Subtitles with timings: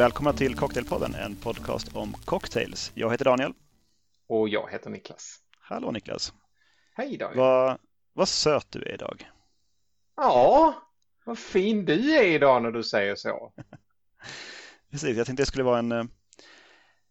[0.00, 2.92] Välkomna till Cocktailpodden, en podcast om cocktails.
[2.94, 3.52] Jag heter Daniel.
[4.26, 5.38] Och jag heter Niklas.
[5.60, 6.32] Hallå Niklas.
[6.94, 7.38] Hej Daniel.
[7.38, 7.78] Vad,
[8.12, 9.30] vad söt du är idag.
[10.16, 10.74] Ja,
[11.24, 13.52] vad fin du är idag när du säger så.
[14.90, 16.04] Precis, jag tänkte det skulle vara en, eh,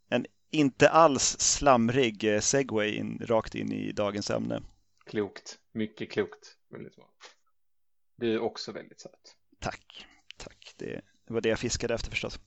[0.09, 4.61] en inte alls slamrig eh, segway in, rakt in i dagens ämne.
[5.05, 6.55] Klokt, mycket klokt.
[8.15, 9.35] Du är också väldigt söt.
[9.59, 10.73] Tack, tack.
[10.77, 12.39] Det, det var det jag fiskade efter förstås.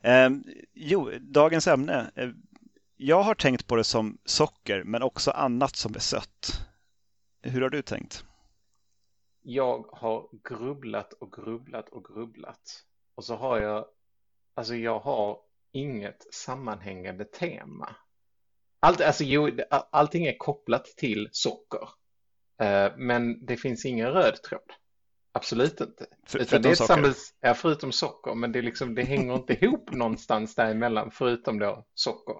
[0.00, 0.30] Eh,
[0.74, 2.10] jo, dagens ämne.
[2.14, 2.30] Eh,
[2.96, 6.50] jag har tänkt på det som socker, men också annat som är sött.
[7.42, 8.24] Hur har du tänkt?
[9.42, 12.84] Jag har grubblat och grubblat och grubblat.
[13.14, 13.86] Och så har jag,
[14.54, 15.38] alltså jag har
[15.72, 17.96] inget sammanhängande tema.
[18.80, 21.88] Allt, alltså, jo, allting är kopplat till socker.
[22.60, 24.72] Eh, men det finns ingen röd tråd.
[25.36, 26.06] Absolut inte.
[26.26, 27.14] För, förutom det är socker?
[27.40, 28.34] Ja, förutom socker.
[28.34, 32.34] Men det, liksom, det hänger inte ihop någonstans däremellan förutom då socker.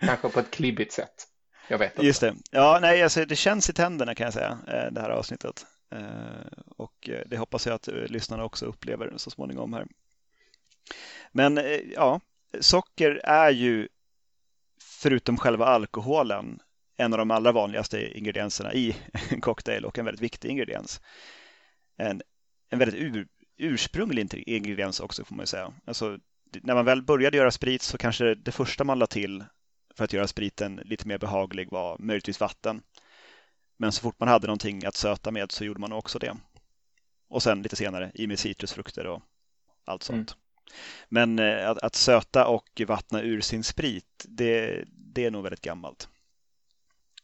[0.00, 1.26] Kanske på ett klibbigt sätt.
[1.68, 2.06] Jag vet inte.
[2.06, 2.34] Just det.
[2.50, 5.66] Ja, nej, alltså, det känns i tänderna kan jag säga, eh, det här avsnittet.
[5.92, 9.86] Eh, och det hoppas jag att lyssnarna också upplever så småningom här.
[11.32, 11.60] Men
[11.94, 12.20] ja,
[12.60, 13.88] socker är ju
[14.80, 16.60] förutom själva alkoholen
[16.96, 18.96] en av de allra vanligaste ingredienserna i
[19.30, 21.00] en cocktail och en väldigt viktig ingrediens.
[21.96, 22.22] En,
[22.70, 23.26] en väldigt ur,
[23.56, 25.72] ursprunglig ingrediens också får man säga.
[25.84, 26.18] Alltså,
[26.62, 29.44] när man väl började göra sprit så kanske det första man lade till
[29.94, 32.82] för att göra spriten lite mer behaglig var möjligtvis vatten.
[33.76, 36.36] Men så fort man hade någonting att söta med så gjorde man också det.
[37.28, 39.22] Och sen lite senare i med citrusfrukter och
[39.84, 40.30] allt sånt.
[40.30, 40.40] Mm.
[41.08, 45.60] Men eh, att, att, söta och vattna ur sin sprit, det, det är nog väldigt
[45.60, 46.08] gammalt.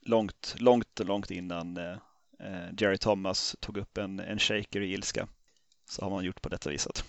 [0.01, 1.97] Långt, långt, långt innan eh,
[2.41, 5.29] eh, Jerry Thomas tog upp en, en shaker i ilska
[5.89, 7.05] så har man gjort på detta viset.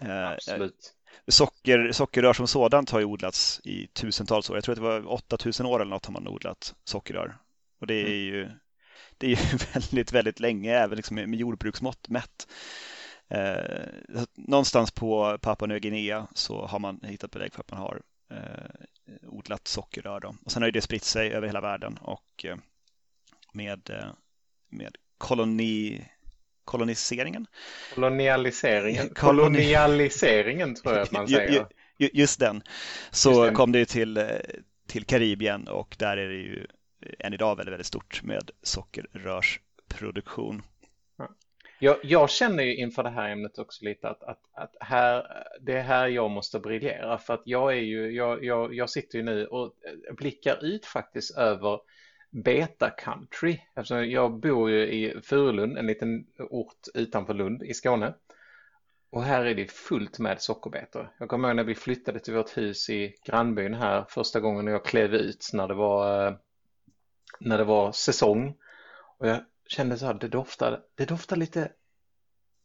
[0.00, 0.94] Absolut.
[1.28, 4.56] Socker, sockerrör som sådant har ju odlats i tusentals år.
[4.56, 7.38] Jag tror att det var 8000 år eller något har man odlat sockerrör.
[7.80, 8.18] Och det är mm.
[8.18, 8.50] ju,
[9.18, 12.48] det är ju väldigt, väldigt länge, även liksom med jordbruksmått mätt.
[13.28, 18.02] Eh, någonstans på Papua Nya Guinea så har man hittat belägg för att man har
[18.30, 20.20] eh, odlat sockerrör.
[20.20, 20.36] Då.
[20.44, 22.56] Och sen har det spritt sig över hela världen och eh,
[23.52, 24.08] med, eh,
[24.68, 26.04] med koloni,
[26.64, 27.46] koloniseringen.
[27.94, 29.08] Kolonialiseringen.
[29.14, 31.66] Kolonialiseringen tror jag att man säger.
[31.98, 32.62] Just den.
[33.10, 33.54] Så just den.
[33.54, 34.26] kom det till, eh,
[34.86, 36.66] till Karibien och där är det ju
[37.18, 40.62] än idag väldigt, väldigt stort med sockerrörsproduktion.
[41.78, 45.24] Jag, jag, känner ju inför det här ämnet också lite att, att, att här,
[45.60, 49.18] det är här jag måste briljera för att jag är ju, jag, jag, jag sitter
[49.18, 49.74] ju nu och
[50.16, 51.80] blickar ut faktiskt över
[52.34, 53.60] Beta Country.
[53.74, 58.14] Alltså jag bor ju i Furulund, en liten ort utanför Lund i Skåne.
[59.10, 61.14] Och här är det fullt med sockerbetor.
[61.18, 64.84] Jag kommer ihåg när vi flyttade till vårt hus i grannbyn här första gången jag
[64.84, 66.38] klev ut när det var,
[67.40, 68.56] när det var säsong.
[69.18, 71.72] Och jag kände så här, det doftar, det doftar lite,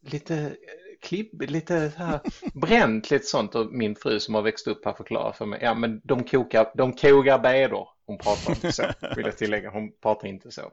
[0.02, 0.56] lite
[1.02, 2.20] klibb, lite så här
[2.54, 3.56] bränt, lite sånt.
[3.56, 6.72] Och min fru som har växt upp här förklarar för mig, ja men de kokar,
[6.76, 7.99] de kogar bädor.
[8.10, 8.84] Hon pratar inte så,
[9.16, 9.70] vill jag tillägga.
[9.70, 10.72] Hon pratar inte så.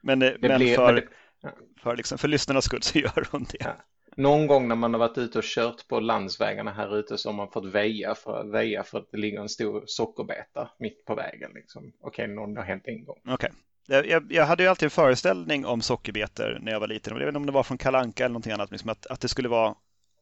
[0.00, 1.08] Men, det, men blir, för, men det,
[1.40, 1.50] ja.
[1.82, 3.58] för, liksom, för lyssnarnas skull så gör hon det.
[3.60, 3.76] Ja.
[4.16, 7.36] Någon gång när man har varit ute och kört på landsvägarna här ute så har
[7.36, 11.50] man fått väja för, väja för att det ligger en stor sockerbeta mitt på vägen.
[11.54, 11.92] Liksom.
[12.00, 13.18] Okej, någon har hänt en gång.
[13.28, 13.50] Okej.
[13.86, 17.12] Jag, jag, hade ju alltid en föreställning om sockerbetor när jag var liten.
[17.12, 18.70] Jag vet inte om det var från Kalanka eller någonting annat.
[18.70, 19.74] Liksom att, att det skulle vara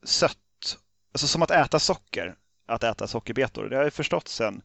[0.04, 0.78] sött.
[1.12, 2.34] Alltså som att äta socker.
[2.68, 3.68] Att äta sockerbetor.
[3.68, 4.62] Det har jag förstått sen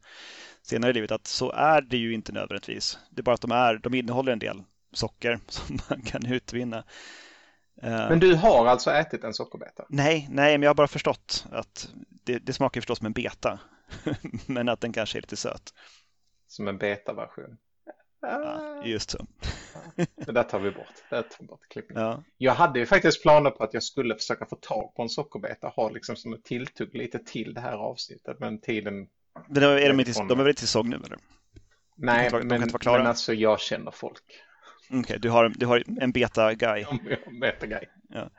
[0.61, 2.99] senare i livet att så är det ju inte nödvändigtvis.
[3.09, 6.77] Det är bara att de, är, de innehåller en del socker som man kan utvinna.
[7.81, 9.85] Eh, men du har alltså ätit en sockerbeta?
[9.89, 11.89] Nej, nej, men jag har bara förstått att
[12.23, 13.59] det, det smakar förstås som en beta.
[14.45, 15.73] men att den kanske är lite söt.
[16.47, 17.57] Som en betaversion?
[18.23, 19.25] Ja, just så.
[19.95, 20.87] Ja, det där tar vi bort.
[21.09, 21.59] Det tar vi bort
[21.89, 22.23] ja.
[22.37, 25.67] Jag hade ju faktiskt planer på att jag skulle försöka få tag på en sockerbeta
[25.67, 28.39] och ha liksom som ett tilltugg lite till det här avsnittet.
[28.39, 29.07] Men tiden...
[29.47, 31.17] Men är de, inte, de är väl inte i säsong nu eller?
[31.95, 34.23] Nej, de, de men, men alltså jag känner folk.
[34.89, 36.85] Okej, okay, du, har, du har en beta-guy.
[37.25, 37.85] En beta-guy.
[38.09, 38.29] Ja.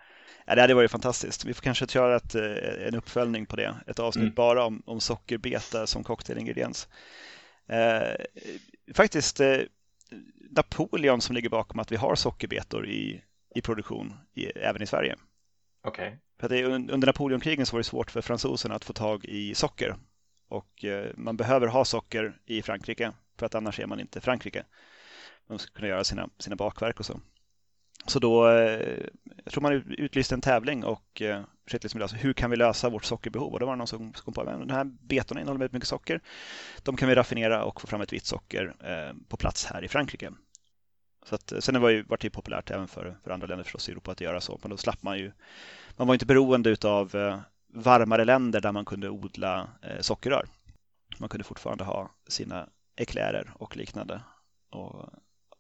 [0.47, 1.45] Ja, det hade varit fantastiskt.
[1.45, 3.75] Vi får kanske köra ett, eh, en uppföljning på det.
[3.87, 4.35] Ett avsnitt mm.
[4.35, 6.89] bara om, om sockerbeta som cocktailingrediens.
[7.69, 8.25] Eh,
[8.95, 9.61] faktiskt eh,
[10.51, 15.17] Napoleon som ligger bakom att vi har sockerbetor i, i produktion i, även i Sverige.
[15.85, 16.19] Okej.
[16.43, 16.63] Okay.
[16.65, 19.97] under Napoleonkrigen så var det svårt för fransoserna att få tag i socker
[20.49, 24.65] och eh, man behöver ha socker i Frankrike för att annars är man inte Frankrike.
[25.49, 27.21] Man ska kunna göra sina, sina bakverk och så.
[28.07, 28.49] Så då,
[29.45, 31.23] jag tror man utlyste en tävling och
[31.65, 33.87] försökte liksom lösa alltså, hur kan vi lösa vårt sockerbehov och då var det någon
[33.87, 36.21] som kom på att den här betorna innehåller väldigt mycket socker.
[36.83, 39.89] De kan vi raffinera och få fram ett vitt socker eh, på plats här i
[39.89, 40.33] Frankrike.
[41.27, 43.65] Så att, eh, sen var det ju var det populärt även för, för andra länder
[43.65, 45.33] förstås i Europa att göra så, men då slapp man ju.
[45.97, 49.69] Man var inte beroende av eh, varmare länder där man kunde odla
[50.01, 50.47] sockerrör.
[51.19, 54.21] Man kunde fortfarande ha sina eklärer och liknande
[54.71, 55.11] och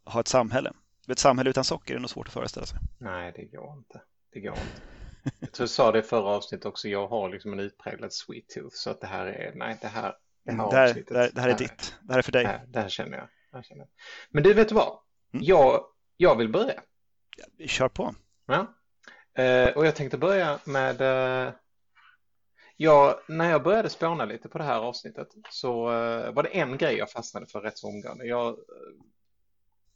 [0.04, 0.72] ha ett samhälle.
[1.08, 2.78] Ett samhälle utan socker är nog svårt att föreställa sig.
[2.98, 4.00] Nej, det går inte.
[4.32, 5.03] Det går inte.
[5.40, 6.88] Jag tror jag sa det i förra avsnittet också.
[6.88, 10.16] Jag har liksom en utpräglad sweet tooth så att det här är, nej, det här,
[10.44, 11.94] det här, det här, det här, det här är ditt.
[12.02, 12.60] Det här är för dig.
[12.68, 13.28] Det här, känner jag.
[13.50, 13.88] Det här känner jag.
[14.30, 14.98] Men du, vet du vad?
[15.32, 15.44] Mm.
[15.44, 15.84] Jag,
[16.16, 16.82] jag vill börja.
[17.36, 18.14] Ja, kör på.
[18.46, 18.74] Ja.
[19.42, 21.52] Eh, och jag tänkte börja med eh,
[22.76, 26.78] Ja, när jag började spåna lite på det här avsnittet så uh, var det en
[26.78, 28.26] grej jag fastnade för rätt så omgående.
[28.26, 28.54] Jag uh,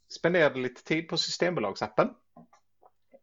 [0.09, 2.09] spenderade lite tid på Systembolagsappen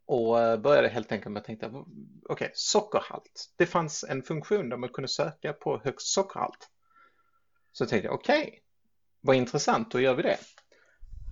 [0.07, 1.85] och uh, började helt enkelt med att tänka, okej,
[2.29, 3.53] okay, sockerhalt.
[3.57, 6.69] Det fanns en funktion där man kunde söka på högst sockerhalt.
[7.71, 8.59] Så tänkte jag, okej, okay,
[9.21, 10.37] vad intressant, då gör vi det.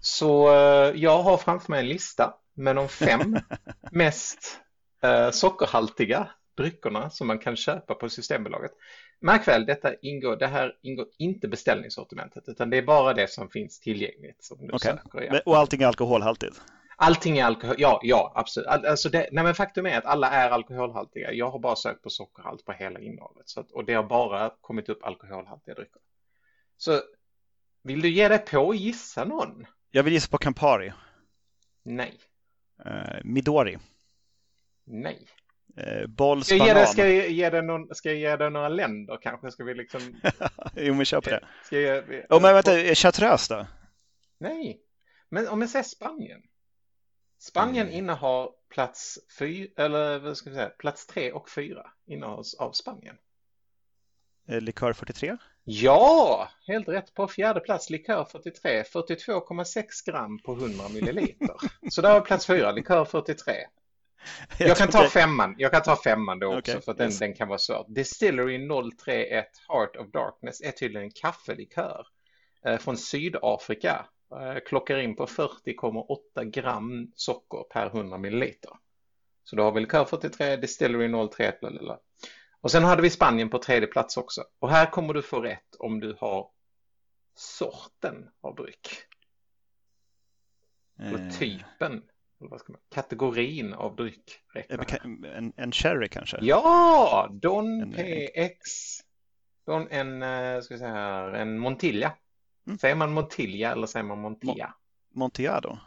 [0.02, 0.48] Så
[0.96, 3.38] jag har framför mig en lista med de fem
[3.92, 4.60] mest
[5.32, 8.72] sockerhaltiga dryckerna som man kan köpa på Systembolaget.
[9.20, 13.50] Märk väl, detta ingår, det här ingår inte beställningssortimentet utan det är bara det som
[13.50, 14.44] finns tillgängligt.
[14.44, 14.94] Som du okay.
[15.04, 16.62] söker, Och allting är alkoholhaltigt?
[16.96, 18.68] Allting är alkohol, ja, ja absolut.
[18.68, 21.32] Alltså det, nej, men faktum är att alla är alkoholhaltiga.
[21.32, 24.52] Jag har bara sökt på sockerhalt på hela innehållet så att, och det har bara
[24.62, 26.02] kommit upp alkoholhaltiga drycker.
[26.78, 27.02] Så
[27.84, 29.66] vill du ge dig på att gissa någon?
[29.92, 30.94] Jag vill gissa på Campari.
[31.84, 32.20] Nej.
[32.86, 33.78] Uh, Midori.
[34.84, 35.28] Nej.
[35.78, 38.52] Eh, Bolls ska, jag ge dig, ska, jag ge dig någon, ska jag ge dig
[38.52, 39.52] några länder kanske?
[39.52, 40.02] Ska vi liksom...
[40.76, 41.46] jo, men kör på det.
[41.64, 43.68] Ska jag, oh, men vänta, Chartreuse då?
[44.38, 44.82] Nej,
[45.30, 46.42] men om jag säger Spanien.
[47.46, 47.98] Spanien mm.
[47.98, 53.16] innehar plats, fyr, eller vad ska vi säga, plats tre och fyra innehas av Spanien.
[54.48, 55.38] Eh, likör 43?
[55.64, 61.56] Ja, helt rätt på fjärde plats likör 43, 42,6 gram på 100 milliliter.
[61.90, 63.54] Så där var plats fyra, likör 43.
[64.60, 65.56] Jag kan ta femman.
[65.58, 66.82] Jag kan ta femman då också okay.
[66.82, 67.20] för att den, yes.
[67.20, 67.86] den kan vara svår.
[67.88, 68.68] Distillery
[69.06, 72.08] 031 Heart of Darkness är tydligen en kaffelikör
[72.66, 74.06] eh, från Sydafrika.
[74.32, 78.72] Eh, klockar in på 40,8 gram socker per 100 milliliter.
[79.44, 82.00] Så då har vi likör 43, Distillery 031 lalala.
[82.62, 84.44] Och sen hade vi Spanien på tredje plats också.
[84.60, 86.50] Och här kommer du få rätt om du har
[87.36, 88.88] sorten av dryck.
[90.98, 92.04] Och typen
[92.38, 94.42] vad ska man, kategorin av dryck.
[95.36, 96.38] En, en sherry kanske?
[96.42, 98.60] Ja, Don en, PX.
[99.66, 102.14] Don, en, eh, ska vi säga här, en Montilla.
[102.68, 102.78] Mm.
[102.78, 104.74] Säger man Montilla eller säger man Montilla?
[105.14, 105.78] Montillado?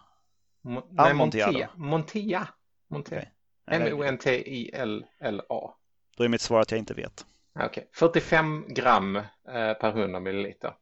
[0.62, 1.70] Mo nej, Montilla.
[1.76, 2.48] Montilla.
[2.88, 3.22] Montilla.
[3.70, 5.74] M-O-N-T-I-L-L-A.
[6.16, 7.26] Då är mitt svar att jag inte vet.
[7.66, 7.84] Okay.
[7.92, 10.74] 45 gram eh, per 100 milliliter.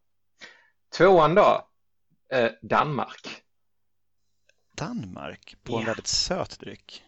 [0.98, 1.68] Tvåan då,
[2.32, 3.42] eh, Danmark.
[4.76, 7.02] Danmark på en väldigt söt dryck.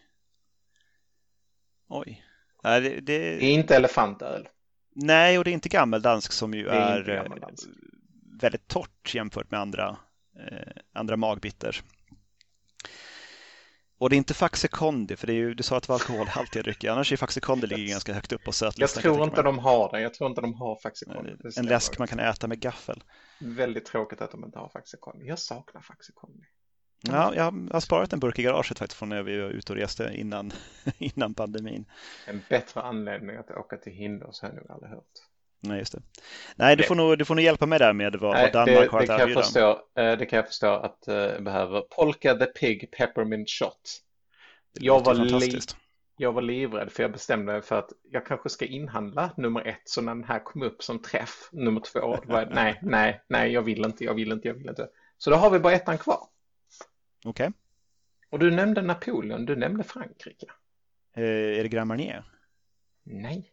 [1.87, 2.25] Oj.
[2.63, 3.17] Nej, det, det...
[3.17, 4.49] det är inte elefantöl.
[4.95, 7.23] Nej, och det är inte gammeldansk som ju är, är eh,
[8.39, 9.97] väldigt torrt jämfört med andra,
[10.39, 11.81] eh, andra magbitter.
[13.97, 15.95] Och det är inte Faxe Kondi, för det är ju, du sa att det var
[15.95, 16.89] alkoholhaltiga drycker.
[16.89, 19.03] Annars är Faxe Kondi ligger ganska högt upp på sötlistan.
[19.03, 20.01] Jag tror inte de har det.
[20.01, 21.35] Jag tror inte de har Faxe Kondi.
[21.57, 23.03] En läsk man kan äta med gaffel.
[23.39, 25.25] Väldigt tråkigt att de inte har Faxe Kondi.
[25.25, 26.43] Jag saknar Faxe Kondi.
[27.01, 29.79] Ja, jag har sparat en burk i garaget faktiskt från när vi var ute och
[29.79, 30.51] reste innan,
[30.97, 31.85] innan pandemin.
[32.27, 35.28] En bättre anledning att åka till Hindås har jag nog aldrig hört.
[35.61, 36.01] Nej, just det.
[36.55, 38.91] Nej, du får, nog, du får nog hjälpa mig där med vad, Nej, vad Danmark
[38.91, 39.41] det, har att erbjuda.
[39.41, 41.81] Förstå, eh, det kan jag förstå att jag uh, behöver.
[41.81, 44.01] Polka the Pig Peppermint Shot.
[44.79, 45.59] Jag var, li
[46.17, 49.81] jag var livrädd för jag bestämde mig för att jag kanske ska inhandla nummer ett
[49.85, 52.17] så när den här kom upp som träff nummer två.
[52.25, 54.89] Var, nej, nej, nej, jag vill inte, jag vill inte, jag vill inte.
[55.17, 56.27] Så då har vi bara ettan kvar.
[57.25, 57.47] Okej.
[57.47, 57.51] Okay.
[58.29, 60.45] Och du nämnde Napoleon, du nämnde Frankrike.
[61.15, 62.23] Eh, är det Grand Marnier?
[63.03, 63.51] Nej.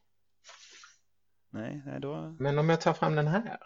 [1.56, 2.36] Nej, nej då...
[2.38, 3.58] Men om jag tar fram den här.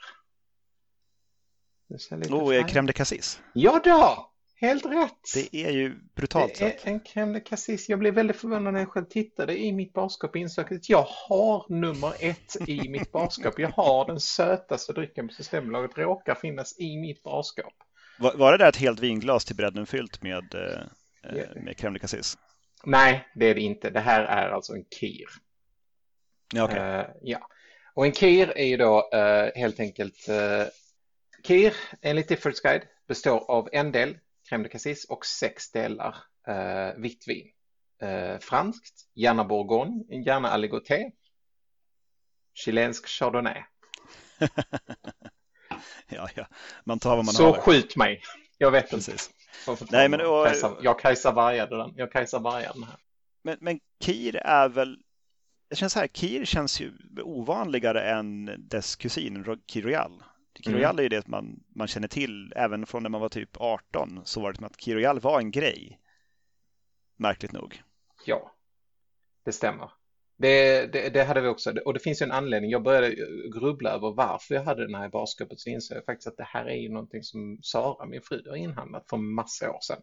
[2.30, 3.42] Oh, är crème de cassis?
[3.52, 4.30] Ja då!
[4.54, 5.34] Helt rätt!
[5.34, 7.88] Det är ju brutalt Det är en crème de cassis.
[7.88, 11.06] Jag blev väldigt förvånad när jag själv tittade i mitt barskap och insåg att jag
[11.28, 13.58] har nummer ett i mitt barskap.
[13.58, 15.98] Jag har den sötaste drycken på Systembolaget.
[15.98, 17.74] Råkar finnas i mitt barskap.
[18.18, 21.62] Var, var det där ett helt vinglas till bredden fyllt med, eh, yeah.
[21.64, 22.38] med crème de cassis?
[22.84, 23.90] Nej, det är det inte.
[23.90, 25.26] Det här är alltså en kir.
[26.54, 27.00] Ja, okay.
[27.00, 27.48] uh, ja.
[27.94, 30.66] Och en kir är ju då uh, helt enkelt uh,
[31.42, 34.18] kir enligt Diffords guide består av en del
[34.50, 36.16] crème de cassis och sex delar
[36.48, 37.50] uh, vitt vin.
[38.02, 41.10] eh, franskt, gärna bourgogne, gärna aligoté,
[42.54, 43.64] chilensk chardonnay.
[46.08, 46.46] ja, ja,
[46.84, 47.54] man tar vad man Så har.
[47.54, 48.22] Så skjut mig.
[48.58, 49.30] Jag vet Precis.
[49.68, 49.86] inte.
[49.90, 51.92] Nej, men, och, Kajsa, jag Kajsa vargade den.
[51.96, 52.96] Jag Kajsa vargade den här.
[53.42, 54.98] Men, men Kir är väl
[55.70, 60.22] det känns så här, Kir känns ju ovanligare än dess kusin Kir Royal.
[60.64, 60.98] Kir Royal mm.
[60.98, 64.40] är ju det man, man känner till även från när man var typ 18 så
[64.40, 66.00] var det som att Kir Royal var en grej.
[67.16, 67.82] Märkligt nog.
[68.26, 68.52] Ja,
[69.44, 69.90] det stämmer.
[70.36, 72.70] Det, det, det, hade vi också och det finns ju en anledning.
[72.70, 73.14] Jag började
[73.54, 76.44] grubbla över varför jag hade den här i barskåpet så insåg jag faktiskt att det
[76.44, 80.02] här är ju någonting som Sara, min fru, har inhandlat för massa år sedan.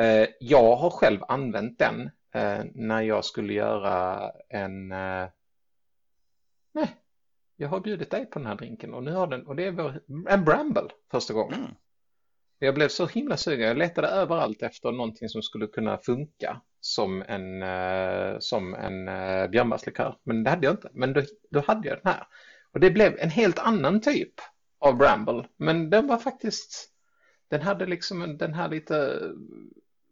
[0.00, 4.92] Eh, jag har själv använt den eh, när jag skulle göra en...
[4.92, 5.28] Eh,
[6.72, 6.96] nej,
[7.56, 9.70] jag har bjudit dig på den här drinken och nu har den, och det är
[9.70, 11.58] vår, en Bramble första gången.
[11.58, 11.70] Mm.
[12.58, 17.22] Jag blev så himla sugen, jag letade överallt efter någonting som skulle kunna funka som
[17.28, 20.16] en, uh, som en uh, björnbärslikör.
[20.22, 22.26] Men det hade jag inte, men då, då hade jag den här.
[22.72, 24.34] Och det blev en helt annan typ
[24.78, 26.90] av Bramble, men den var faktiskt,
[27.48, 29.20] den hade liksom en, den här lite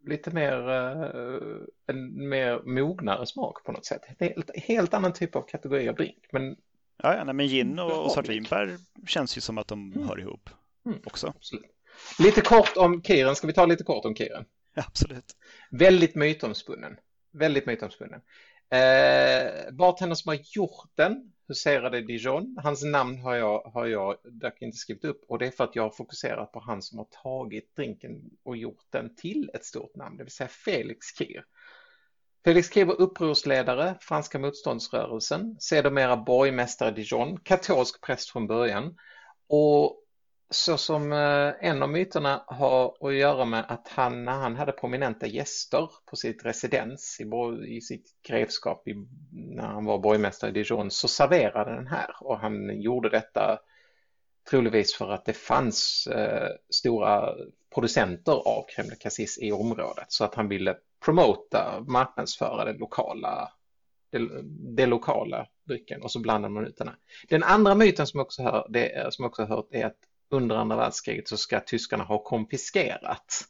[0.05, 4.01] lite mer, uh, en mer mognare smak på något sätt.
[4.07, 6.25] En helt, helt annan typ av kategori av drink.
[6.31, 6.55] Men,
[7.03, 8.77] ja, ja nej, men gin och, och svartvinbär
[9.07, 10.07] känns ju som att de mm.
[10.07, 10.49] hör ihop
[10.85, 11.27] mm, också.
[11.27, 11.71] Absolut.
[12.19, 14.45] Lite kort om Kiren, ska vi ta lite kort om Kiren?
[14.73, 15.35] Ja, absolut.
[15.71, 16.97] Väldigt mytomspunnen.
[17.31, 18.21] Väldigt mytomspunnen.
[18.69, 22.57] Eh, bartendern som har gjort den huserade Dijon.
[22.63, 25.75] Hans namn har jag, har jag dock inte skrivit upp och det är för att
[25.75, 29.95] jag har fokuserat på han som har tagit drinken och gjort den till ett stort
[29.95, 31.45] namn, det vill säga Felix Kir.
[32.45, 38.97] Felix Kir var upprorsledare, franska motståndsrörelsen, sedermera borgmästare i Dijon, katolsk präst från början
[39.49, 40.03] och
[40.49, 44.71] så som eh, en av myterna har att göra med att han när han hade
[44.71, 47.25] prominenta gäster på sitt residens i,
[47.75, 48.93] i sitt grevskap i,
[49.31, 52.09] när han var borgmästare i Dijon så serverade den här.
[52.19, 53.59] Och han gjorde detta
[54.49, 57.33] troligtvis för att det fanns eh, stora
[57.73, 60.05] producenter av Kreml cassis i området.
[60.07, 63.51] Så att han ville promota, marknadsföra det lokala,
[64.11, 64.29] det,
[64.75, 66.01] det lokala drycken.
[66.01, 66.97] Och så blandade man ut den här.
[67.29, 69.97] Den andra myten som jag också, hör, det, som också har hört är att
[70.29, 73.45] under andra världskriget så ska tyskarna ha konfiskerat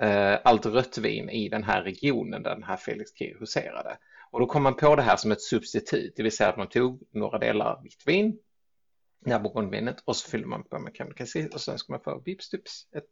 [0.00, 3.98] eh, allt rött vin i den här regionen där den här Felix Krieg huserade.
[4.30, 6.68] Och då kom man på det här som ett substitut, det vill säga att man
[6.68, 8.38] tog några delar vitt vin,
[9.24, 12.22] det här bourgognevinet, och så fyllde man på med Cabernet och sen ska man få
[12.24, 13.10] vips stups ett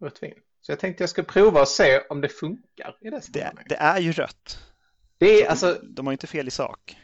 [0.00, 0.34] rött vin.
[0.60, 3.76] Så jag tänkte jag ska prova och se om det funkar i det det, det
[3.76, 4.58] är ju rött.
[5.18, 6.96] Det är, alltså, de har inte fel i sak.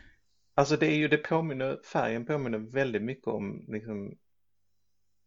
[0.55, 4.19] Alltså det är ju, det påminner, färgen påminner väldigt mycket om liksom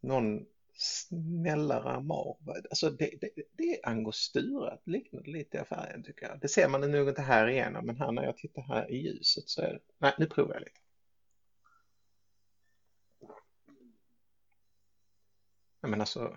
[0.02, 2.36] någon snällare amar.
[2.70, 6.40] Alltså det, det, det är angostura, liknar lite i färgen tycker jag.
[6.40, 9.48] Det ser man nog inte här igenom, men här när jag tittar här i ljuset
[9.48, 9.80] så är det...
[9.98, 10.80] Nej, nu provar jag lite.
[15.80, 16.36] Nej, men alltså,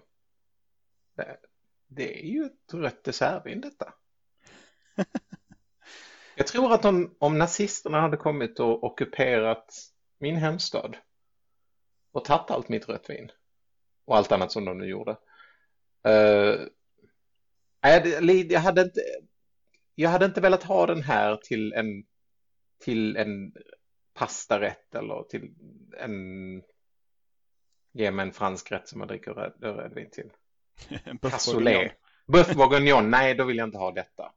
[1.15, 1.37] det,
[1.87, 3.93] det är ju ett rött dessertvin detta.
[6.37, 9.73] Jag tror att om, om nazisterna hade kommit och ockuperat
[10.17, 10.97] min hemstad
[12.11, 13.31] och tagit allt mitt rött vin
[14.05, 15.17] och allt annat som de nu gjorde.
[16.07, 16.67] Uh,
[18.49, 19.01] jag, hade inte,
[19.95, 22.03] jag hade inte velat ha den här till en,
[22.79, 23.53] till en
[24.13, 25.53] pastarätt eller till
[25.97, 26.61] en
[27.95, 30.31] ge mig en fransk rätt som man dricker röd, rödvin till.
[31.21, 31.91] Cassoulet.
[32.27, 34.31] Buff bourguignon, nej då vill jag inte ha detta.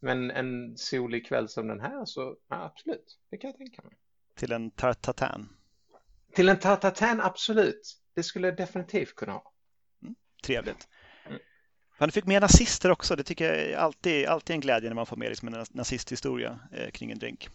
[0.00, 3.96] Men en solig kväll som den här så ja, absolut, det kan jag tänka mig.
[4.34, 5.56] Till en tartatan?
[6.34, 9.52] Till en tartatan, absolut det skulle jag definitivt kunna ha.
[10.02, 10.14] Mm,
[10.44, 10.88] trevligt.
[11.26, 11.38] Mm.
[11.98, 13.16] Man fick med nazister också.
[13.16, 16.58] Det tycker jag är alltid, alltid en glädje när man får med liksom en nazisthistoria
[16.72, 17.48] eh, kring en drink.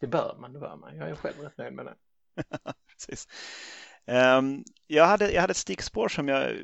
[0.00, 0.96] Det bör man, det bör man.
[0.96, 1.94] Jag är själv rätt nöjd med det.
[2.86, 3.28] Precis.
[4.06, 6.56] Um, jag, hade, jag hade ett stickspår som jag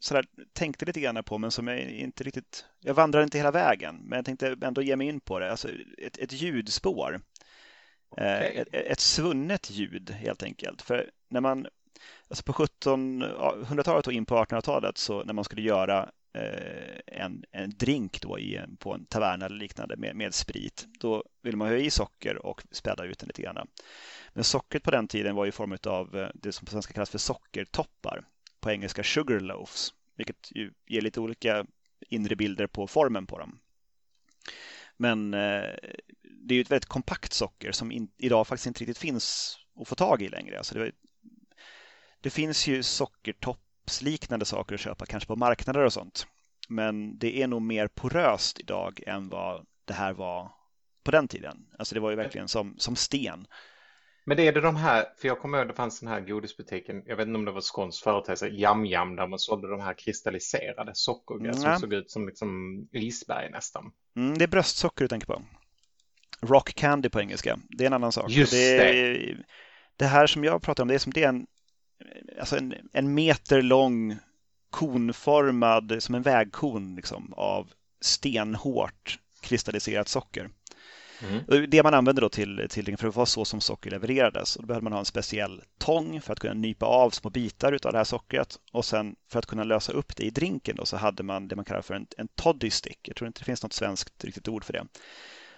[0.00, 2.64] sådär, tänkte lite grann på men som jag inte riktigt...
[2.80, 5.50] Jag vandrade inte hela vägen men jag tänkte ändå ge mig in på det.
[5.50, 7.20] Alltså ett, ett ljudspår.
[8.16, 8.56] Eh, okay.
[8.56, 10.82] Ett, ett svunnet ljud helt enkelt.
[10.82, 11.66] För när man
[12.28, 17.70] Alltså på 1700-talet och in på 1800-talet så när man skulle göra eh, en, en
[17.70, 21.76] drink då i, på en taverna eller liknande med, med sprit, då vill man ha
[21.76, 23.68] i socker och späda ut den lite grann.
[24.32, 27.10] Men sockret på den tiden var i form av eh, det som på svenska kallas
[27.10, 28.24] för sockertoppar,
[28.60, 31.66] på engelska sugar loaves, vilket ju ger lite olika
[32.00, 33.58] inre bilder på formen på dem.
[34.96, 35.74] Men eh,
[36.22, 39.88] det är ju ett väldigt kompakt socker som in, idag faktiskt inte riktigt finns att
[39.88, 40.58] få tag i längre.
[40.58, 40.92] Alltså det
[42.20, 46.26] det finns ju sockertoppsliknande saker att köpa, kanske på marknader och sånt.
[46.68, 50.52] Men det är nog mer poröst idag än vad det här var
[51.04, 51.66] på den tiden.
[51.78, 53.46] Alltså det var ju verkligen som, som sten.
[54.24, 57.02] Men det är det de här, för jag kommer ihåg det fanns den här godisbutiken,
[57.06, 59.94] jag vet inte om det var skånsk företeelse, Jam Jam, där man sålde de här
[59.94, 63.92] kristalliserade sockergrejer som såg ut som liksom isberg nästan.
[64.16, 65.42] Mm, det är bröstsocker du tänker på.
[66.40, 68.30] Rock candy på engelska, det är en annan sak.
[68.30, 68.92] Just det.
[68.92, 69.36] Det,
[69.96, 71.46] det här som jag pratar om, det är som det är en,
[72.40, 74.18] alltså en, en meter lång
[74.70, 80.50] konformad, som en vägkon liksom, av stenhårt kristalliserat socker.
[81.22, 81.70] Mm.
[81.70, 84.56] Det man använde då till, till för det var så som socker levererades.
[84.56, 87.72] Och då behövde man ha en speciell tång för att kunna nypa av små bitar
[87.72, 88.58] av det här sockret.
[88.72, 91.56] Och sen för att kunna lösa upp det i drinken då, så hade man det
[91.56, 92.98] man kallar för en, en toddy stick.
[93.02, 94.86] Jag tror inte det finns något svenskt riktigt ord för det.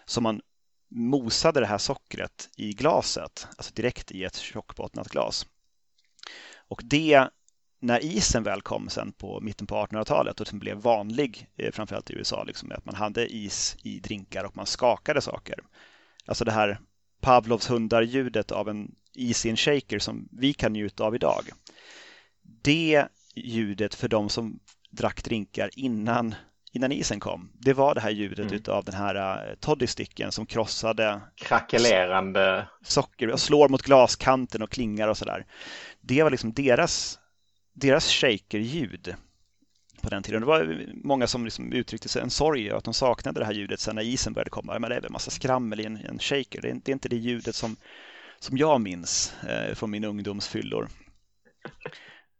[0.04, 0.40] Så man
[0.90, 5.46] mosade det här sockret i glaset, alltså direkt i ett tjockbottnat glas.
[6.72, 7.28] Och det
[7.80, 12.10] när isen väl kom sen på mitten på 1800-talet och som blev vanlig, eh, framförallt
[12.10, 15.54] i USA, liksom, att man hade is i drinkar och man skakade saker.
[16.26, 16.80] Alltså det här
[17.20, 21.44] Pavlovs hundar-ljudet av en is i en shaker som vi kan njuta av idag.
[22.62, 24.60] Det ljudet för de som
[24.90, 26.34] drack drinkar innan,
[26.72, 28.54] innan isen kom, det var det här ljudet mm.
[28.54, 35.08] utav den här uh, toddysticken som krossade krackelerande socker och slår mot glaskanten och klingar
[35.08, 35.46] och sådär.
[36.00, 37.18] Det var liksom deras
[37.72, 39.14] deras shaker-ljud
[40.02, 40.40] på den tiden.
[40.40, 43.80] Det var många som liksom uttryckte sig en sorg att de saknade det här ljudet
[43.80, 44.78] sen när isen började komma.
[44.78, 46.60] Men det är väl en massa skrammel i en, en shaker.
[46.62, 47.76] Det är, det är, inte det ljudet som,
[48.38, 50.88] som jag minns eh, från min ungdomsfyllor.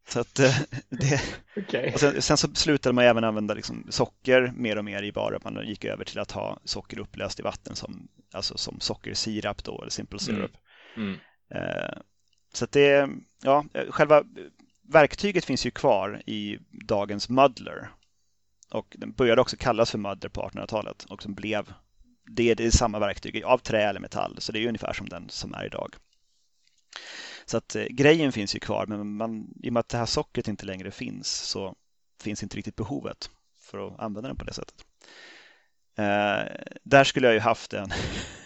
[0.09, 1.23] Så att eh, det,
[1.57, 1.93] okay.
[1.97, 5.41] sen, sen, så slutade man även använda liksom socker mer och mer i barer.
[5.45, 9.81] Man gick över till att ha socker upplöst i vatten som, alltså som sockersirap då,
[9.81, 10.53] eller simple syrup.
[10.97, 11.09] Mm.
[11.09, 11.21] Mm.
[11.55, 11.99] Eh,
[12.53, 13.09] så att det,
[13.43, 14.25] ja, själva
[14.89, 17.91] verktyget finns ju kvar i dagens muddler.
[18.71, 21.73] Och den började också kallas för muddler på 1800-talet och som blev
[22.25, 25.29] det, det är samma verktyg av trä eller metall, så det är ungefär som den
[25.29, 25.95] som är idag.
[27.45, 30.07] Så att eh, grejen finns ju kvar, men man, i och med att det här
[30.07, 31.75] sockret inte längre finns så
[32.21, 34.85] finns inte riktigt behovet för att använda den på det sättet.
[35.99, 37.93] Eh, där skulle jag ju haft en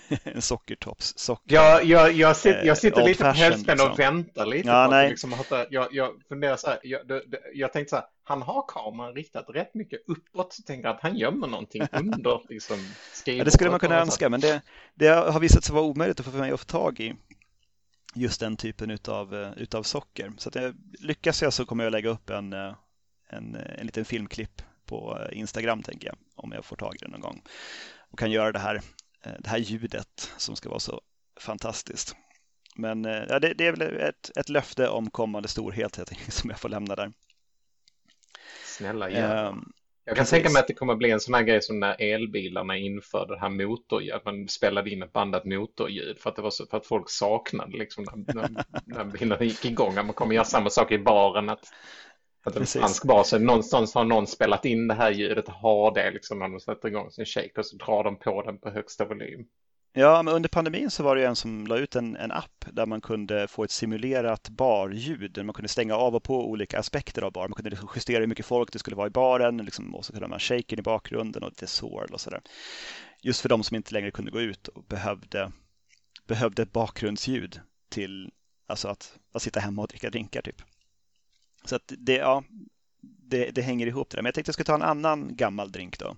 [0.24, 1.54] en sockertoppssocker.
[1.54, 3.90] Ja, jag, jag, sitter, jag sitter lite på hälften liksom.
[3.90, 5.08] och väntar lite ja, nej.
[5.08, 5.34] liksom,
[5.70, 9.14] jag, jag funderar så här, jag, det, det, jag tänkte så här, han har kameran
[9.14, 12.76] riktat rätt mycket uppåt så tänker jag att han gömmer någonting under liksom,
[13.24, 14.62] ja, Det skulle man kunna önska, men det,
[14.94, 17.14] det har visat sig vara omöjligt att få mig att få tag i
[18.16, 20.32] just den typen utav, eh, utav socker.
[20.38, 22.74] Så att jag, lyckas jag så kommer jag lägga upp en, eh,
[23.28, 27.10] en, en liten filmklipp på eh, Instagram tänker jag, om jag får tag i den
[27.10, 27.42] någon gång.
[28.10, 28.82] Och kan göra det här
[29.26, 31.00] Eh, det här ljudet som ska vara så
[31.40, 32.16] fantastiskt.
[32.76, 36.60] Men eh, ja, det, det är väl ett, ett löfte om kommande storhet som jag
[36.60, 37.12] får lämna där.
[38.64, 39.72] Snälla gör um,
[40.08, 40.30] Jag kan precis.
[40.30, 43.40] tänka mig att det kommer bli en sån här grej som när elbilarna införde det
[43.40, 46.76] här motorljud, att man spelade in ett bandat motorljud för att, det var så, för
[46.76, 49.98] att folk saknade liksom när, när, när bilarna gick igång.
[49.98, 51.64] Att man kommer göra samma sak i baren, att
[52.46, 56.38] att en fransk bas, någonstans har någon spelat in det här ljudet har det liksom
[56.38, 59.46] när de sätter igång sin shake och så drar de på den på högsta volym.
[59.98, 62.86] Ja, men under pandemin så var det en som la ut en, en app där
[62.86, 65.32] man kunde få ett simulerat barljud.
[65.32, 67.48] Där man kunde stänga av och på olika aspekter av bar.
[67.48, 70.12] Man kunde liksom justera hur mycket folk det skulle vara i baren liksom, och så
[70.12, 72.40] kunde man shaken i bakgrunden och lite sorl och sådär.
[73.22, 75.52] Just för de som inte längre kunde gå ut och behövde,
[76.26, 78.30] behövde ett bakgrundsljud till
[78.66, 80.62] alltså att, att sitta hemma och dricka drinkar typ.
[81.64, 82.44] Så att det, ja,
[83.00, 84.22] det, det, hänger ihop det där.
[84.22, 86.16] Men jag tänkte jag skulle ta en annan gammal drink då.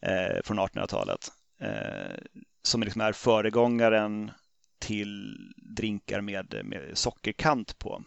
[0.00, 1.32] Eh, från 1800-talet.
[1.60, 2.16] Eh,
[2.62, 4.30] som liksom är föregångaren
[4.78, 8.04] till drinkar med, med sockerkant på.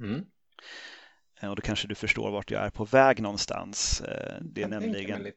[0.00, 0.24] Mm.
[1.40, 4.00] Eh, och då kanske du förstår vart jag är på väg någonstans.
[4.00, 5.32] Eh, det är nämligen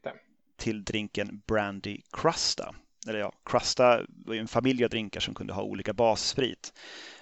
[0.56, 2.74] till drinken Brandy Crusta.
[3.08, 6.72] Eller ja, Crusta var ju en familj av drinkar som kunde ha olika bassprit.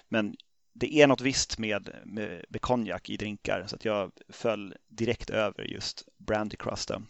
[0.07, 0.35] Men
[0.73, 5.29] det är något visst med, med, med konjak i drinkar så att jag föll direkt
[5.29, 7.01] över just Brandy Crusta.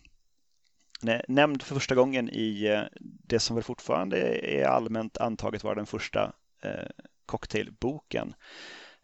[1.27, 5.85] Nämnd för första gången i eh, det som väl fortfarande är allmänt antaget vara den
[5.85, 6.33] första
[6.63, 6.89] eh,
[7.25, 8.33] cocktailboken.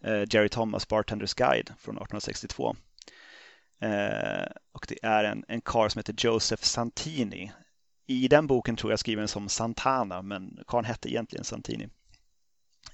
[0.03, 2.75] Eh, Jerry Thomas Bartenders Guide från 1862.
[4.71, 7.51] Och det är en, en karl som heter Joseph Santini.
[8.07, 11.89] I den boken tror jag skriven som Santana men karln hette egentligen Santini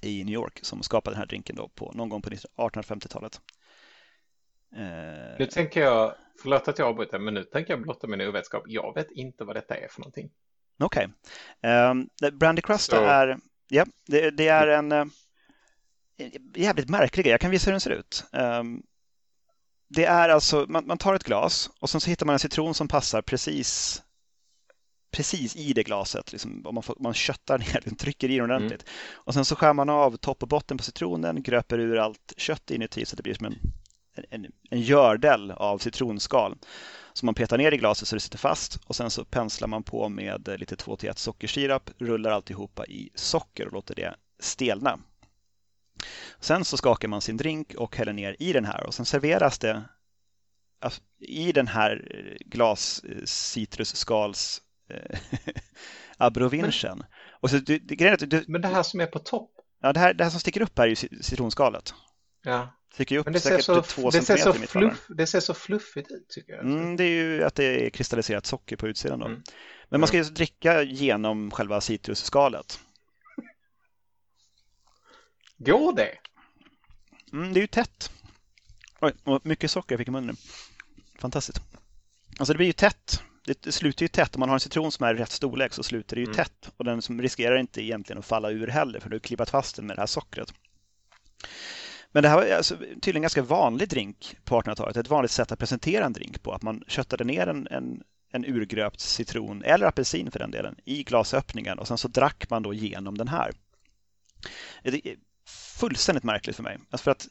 [0.00, 3.40] i New York som skapade den här drinken då på, någon gång på 1850-talet.
[4.76, 8.62] Eh, nu tänker jag, förlåt att jag avbryter, men nu tänker jag blotta min ovetskap.
[8.66, 10.30] Jag vet inte vad detta är för någonting.
[10.78, 11.08] Okej.
[11.60, 11.90] Okay.
[11.90, 15.04] Um, ehm, Brandy Crust är, ja, det, det, är en uh,
[16.54, 18.24] jävligt märklig Jag kan visa hur den ser ut.
[18.32, 18.82] Um,
[19.88, 22.74] det är alltså, man, man, tar ett glas och sen så hittar man en citron
[22.74, 24.02] som passar precis
[25.10, 26.32] precis i det glaset.
[26.32, 28.82] Liksom, om man, får, man köttar ner trycker i den ordentligt.
[28.82, 28.94] Mm.
[29.14, 32.70] Och sen så skär man av topp och botten på citronen, gröper ur allt kött
[32.70, 33.58] inuti så det blir som en,
[34.30, 36.58] en, en gördel av citronskal.
[37.12, 39.82] Som man petar ner i glaset så det sitter fast och sen så penslar man
[39.82, 44.98] på med lite 2 1 sockersirap, rullar alltihopa i socker och låter det stelna.
[46.40, 49.58] Sen så skakar man sin drink och häller ner i den här och sen serveras
[49.58, 49.84] det
[51.18, 52.08] i den här
[52.46, 55.18] glas citrusskals eh,
[56.16, 56.98] abrovinchen.
[56.98, 57.06] Men,
[57.40, 59.50] och så, du, det, du, men det här som är på topp?
[59.80, 61.94] Ja, det här, det här som sticker upp här är ju citronskalet.
[62.42, 62.78] Ja.
[62.92, 66.10] Sticker upp men det ser så, två det ser så, fluff, det ser så fluffigt
[66.10, 66.64] ut tycker jag.
[66.64, 69.26] Mm, det är ju att det är kristalliserat socker på utsidan då.
[69.26, 69.42] Mm.
[69.88, 72.80] Men man ska ju dricka genom själva citrusskalet.
[75.58, 76.18] Går det?
[77.32, 78.10] Mm, det är ju tätt.
[79.00, 80.36] Oj, och mycket socker jag fick i munnen.
[81.18, 81.60] Fantastiskt.
[82.38, 83.22] Alltså det blir ju tätt.
[83.44, 84.34] Det slutar ju tätt.
[84.34, 86.36] Om man har en citron som är rätt storlek så slutar det ju mm.
[86.36, 86.70] tätt.
[86.76, 89.76] Och den som riskerar inte egentligen att falla ur heller för du har klippat fast
[89.76, 90.54] den med det här sockret.
[92.12, 94.96] Men det här var alltså tydligen en ganska vanlig drink på 1800-talet.
[94.96, 96.52] Ett vanligt sätt att presentera en drink på.
[96.52, 101.02] Att man köttade ner en, en, en urgröpt citron, eller apelsin för den delen, i
[101.02, 103.52] glasöppningen och sen så drack man då genom den här.
[104.82, 105.16] Det är
[105.78, 106.78] fullständigt märkligt för mig.
[106.90, 107.28] Alltså för att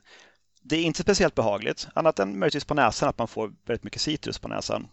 [0.62, 4.02] det är inte speciellt behagligt, annat än möjligtvis på näsan, att man får väldigt mycket
[4.02, 4.88] citrus på näsan.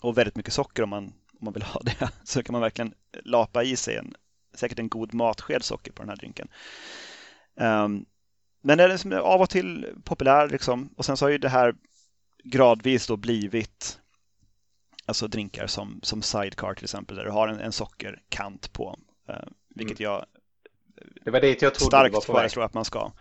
[0.00, 2.10] Och väldigt mycket socker om man, om man vill ha det.
[2.24, 4.14] Så kan man verkligen lapa i sig en,
[4.54, 6.48] säkert en god matsked socker på den här drinken.
[7.54, 8.06] Um,
[8.62, 10.94] men den är av och till populär liksom.
[10.96, 11.74] Och sen så har ju det här
[12.44, 14.00] gradvis då blivit
[15.06, 18.98] alltså drinkar som, som Sidecar till exempel där du har en, en sockerkant på.
[19.30, 19.36] Uh,
[19.74, 20.12] vilket mm.
[20.12, 20.26] jag
[21.24, 23.12] det var dit jag trodde starkt var på föreslår att man ska,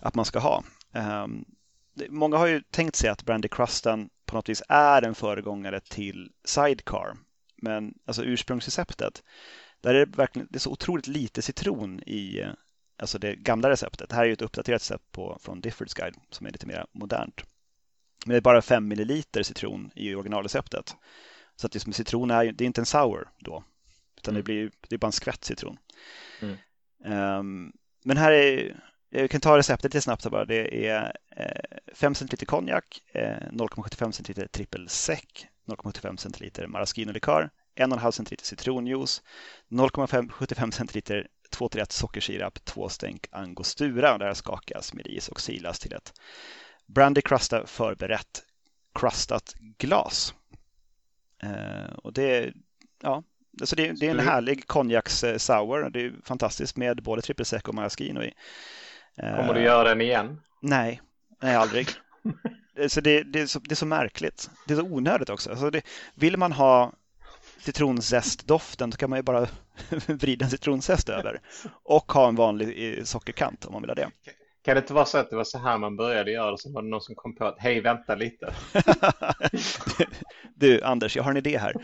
[0.00, 0.64] att man ska ha.
[0.92, 1.44] Um,
[2.08, 6.30] många har ju tänkt sig att Brandy Crusten på något vis är en föregångare till
[6.44, 7.16] Sidecar.
[7.56, 9.22] Men alltså ursprungsreceptet,
[9.80, 12.44] där är det verkligen det är så otroligt lite citron i
[13.02, 14.08] alltså det gamla receptet.
[14.08, 16.86] Det här är ju ett uppdaterat recept på, från Diffords Guide som är lite mer
[16.92, 17.42] modernt.
[18.26, 20.96] Men det är bara 5 milliliter citron i originalreceptet.
[21.56, 23.64] Så att liksom citron är, det är inte en sour då,
[24.16, 24.40] utan mm.
[24.40, 25.78] det, blir, det är bara en skvätt citron.
[26.40, 26.56] Mm.
[27.38, 27.72] Um,
[28.04, 30.44] men här är, jag kan ta receptet lite snabbt bara.
[30.44, 35.24] Det är eh, 5 centiliter konjak, eh, 0,75 centiliter trippelsec,
[35.66, 39.22] 0,75 centiliter maraschino-likör, 1,5 centiliter citronjuice,
[39.68, 44.12] 0,75 centiliter 2-1 sockersirap, 2 stänk angostura.
[44.12, 46.12] Och det här skakas med is och silas till ett
[46.86, 48.42] brandy crusta förberett
[48.94, 50.34] crustat glas.
[51.42, 52.52] Eh, och det,
[53.02, 53.22] ja,
[53.60, 55.90] alltså det, det är en härlig konjaks eh, sour.
[55.90, 58.32] Det är fantastiskt med både trippelsec och maraschino i.
[59.16, 60.40] Kommer du göra den igen?
[60.60, 61.00] Nej,
[61.42, 61.88] nej aldrig.
[62.88, 64.50] så det, det, är så, det är så märkligt.
[64.66, 65.50] Det är så onödigt också.
[65.50, 65.82] Alltså det,
[66.14, 66.92] vill man ha
[67.58, 69.48] citronzestdoften då kan man ju bara
[70.06, 71.40] vrida citronzest över
[71.84, 74.10] och ha en vanlig eh, sockerkant om man vill ha det.
[74.64, 76.58] Kan det inte vara så att det var så här man började göra det?
[76.58, 78.54] Så var det någon som kom på att hej, vänta lite.
[80.54, 81.74] du, Anders, jag har en idé här.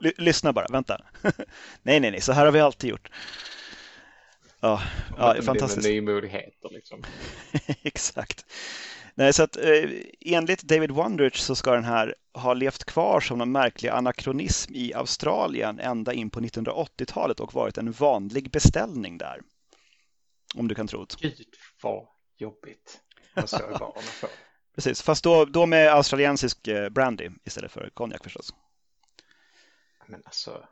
[0.18, 1.00] Lyssna bara, vänta.
[1.82, 3.10] nej, nej, nej, så här har vi alltid gjort.
[4.60, 4.82] Ja,
[5.18, 5.88] ja fantastiskt.
[5.88, 7.02] Nymodigheter liksom.
[7.82, 8.46] Exakt.
[9.18, 13.40] Nej, så att eh, enligt David Wondrich så ska den här ha levt kvar som
[13.40, 19.40] en märklig anakronism i Australien ända in på 1980-talet och varit en vanlig beställning där.
[20.54, 21.16] Om du kan tro det.
[21.20, 21.46] Gud
[21.82, 23.00] vad jobbigt.
[23.34, 24.30] Jag varna för?
[24.74, 28.54] Precis, fast då, då med australiensisk eh, brandy istället för konjak förstås.
[30.06, 30.68] Men alltså,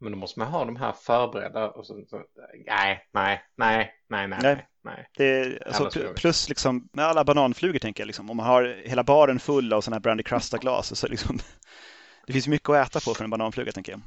[0.00, 2.22] men då måste man ha de här förberedda och så, så
[2.66, 4.66] nej, nej, nej, nej, nej, nej.
[4.82, 5.08] nej.
[5.16, 9.40] Det alltså, plus liksom med alla bananflugor tänker jag liksom, om man har hela baren
[9.40, 11.38] full av sådana här Brandy Crusta glas så liksom
[12.26, 14.00] det finns mycket att äta på för en bananfluga tänker jag.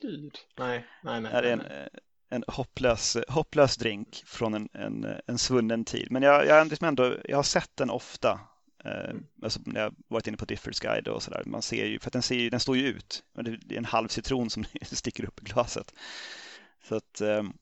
[0.00, 1.32] Gud, nej, nej, nej.
[1.32, 1.62] Det är en,
[2.30, 6.08] en hopplös, hopplös drink från en, en, en svunnen tid.
[6.10, 8.40] Men jag, jag, liksom ändå, jag har sett den ofta
[8.84, 12.08] Eh, alltså när jag varit inne på Diffords guide och sådär, man ser ju, för
[12.08, 13.24] att den, ser ju, den står ju ut.
[13.66, 15.94] Det är en halv citron som sticker upp i glaset.
[16.88, 17.52] Så att, ehm,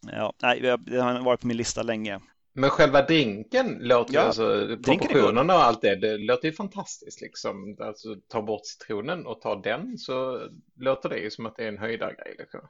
[0.00, 2.20] ja, nej, det har varit på min lista länge.
[2.52, 7.76] Men själva drinken låter ja, alltså proportionerna och allt det, det låter ju fantastiskt liksom.
[7.80, 11.68] Alltså ta bort citronen och ta den så låter det ju som att det är
[11.68, 12.60] en höjdargrej liksom.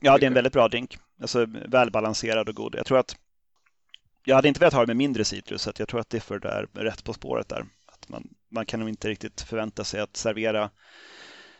[0.00, 0.98] Ja, det är en väldigt bra drink.
[1.20, 2.74] Alltså välbalanserad och god.
[2.74, 3.16] Jag tror att
[4.24, 6.68] jag hade inte velat ha det med mindre citrus, så jag tror att Difford är
[6.72, 7.66] rätt på spåret där.
[7.86, 10.70] Att man, man kan nog inte riktigt förvänta sig att servera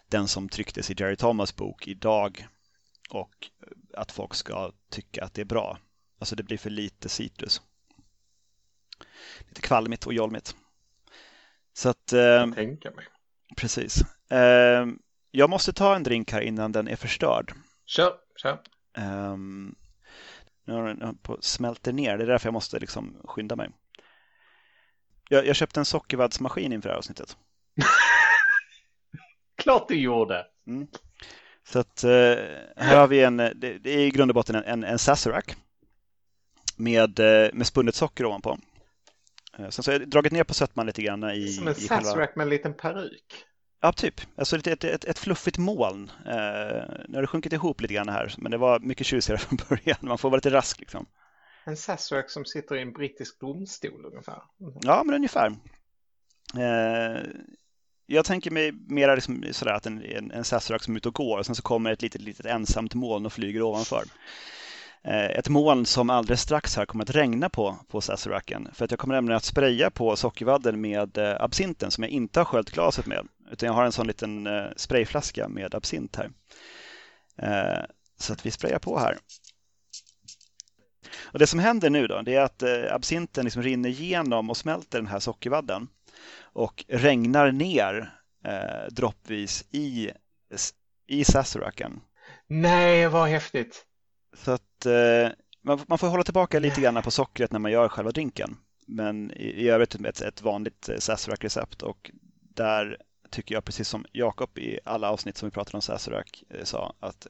[0.09, 2.47] den som trycktes i Jerry Thomas bok idag
[3.11, 3.51] och
[3.97, 5.79] att folk ska tycka att det är bra.
[6.19, 7.63] Alltså det blir för lite citrus.
[9.49, 10.57] lite kvalmigt och jolmigt.
[11.73, 13.05] Så att, eh, Jag tänker mig.
[13.57, 14.01] precis.
[14.31, 14.87] Eh,
[15.31, 17.53] jag måste ta en drink här innan den är förstörd.
[17.87, 18.59] Kör, kör.
[18.99, 19.75] Um,
[20.65, 23.71] nu har den på smälter ner, det är därför jag måste liksom skynda mig.
[25.29, 27.37] Jag, jag köpte en sockervaddsmaskin inför det här avsnittet.
[29.57, 30.47] Klart du gjorde.
[31.65, 32.11] Så att eh,
[32.77, 35.45] här har vi en, det, det är i grund och botten en, en, en Sazerac
[36.77, 38.59] med, eh, med spunnet socker ovanpå.
[39.59, 41.89] Eh, Sen så har jag dragit ner på sötman lite grann i, Som en i
[41.89, 42.05] själva...
[42.05, 43.45] Sazerac med en liten peruk.
[43.85, 44.21] Ja, typ.
[44.37, 46.11] Alltså ett, ett, ett, ett fluffigt moln.
[46.27, 49.59] Eh, nu har det sjunkit ihop lite grann här, men det var mycket tjusigare från
[49.69, 49.97] början.
[50.01, 51.07] Man får vara lite rask liksom.
[51.65, 54.43] En Sazerac som sitter i en brittisk domstol ungefär.
[54.61, 54.75] Mm.
[54.83, 55.47] Ja, men ungefär.
[56.57, 57.23] Eh,
[58.07, 61.15] jag tänker mig mera liksom sådär att en, en, en Sazerac som är ute och
[61.15, 64.05] går och sen så kommer ett litet, litet ensamt moln och flyger ovanför.
[65.05, 68.69] Eh, ett moln som alldeles strax här kommer att regna på, på Sazeracen.
[68.73, 72.41] För att jag kommer nämligen att spraya på sockervadden med eh, absinten som jag inte
[72.41, 73.29] har sköljt glaset med.
[73.51, 76.31] Utan jag har en sån liten eh, sprayflaska med absint här.
[77.37, 77.85] Eh,
[78.19, 79.19] så att vi sprayar på här.
[81.23, 84.57] Och Det som händer nu då, det är att eh, absinten liksom rinner igenom och
[84.57, 85.89] smälter den här sockervadden
[86.43, 90.11] och regnar ner eh, droppvis i,
[91.07, 92.01] i Sazeracen.
[92.47, 93.87] Nej, vad häftigt.
[94.37, 95.29] Så att eh,
[95.63, 98.57] man, man får hålla tillbaka lite grann på sockret när man gör själva drinken.
[98.87, 102.11] Men i, i övrigt ett, ett vanligt Sazerac-recept och
[102.55, 102.99] där
[103.35, 106.95] tycker jag precis som Jakob i alla avsnitt som vi pratade om Sazerac eh, sa
[107.01, 107.27] att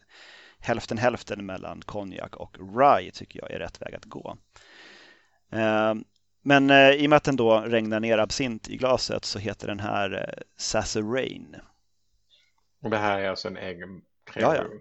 [0.58, 4.36] hälften hälften mellan konjak och rye tycker jag är rätt väg att gå.
[5.52, 5.94] Eh,
[6.42, 9.66] men eh, i och med att den då regnar ner absint i glaset så heter
[9.66, 11.56] den här eh, Sazerain.
[12.82, 14.02] Och det här är alltså en egen
[14.34, 14.52] Ja, ja.
[14.54, 14.80] kreation.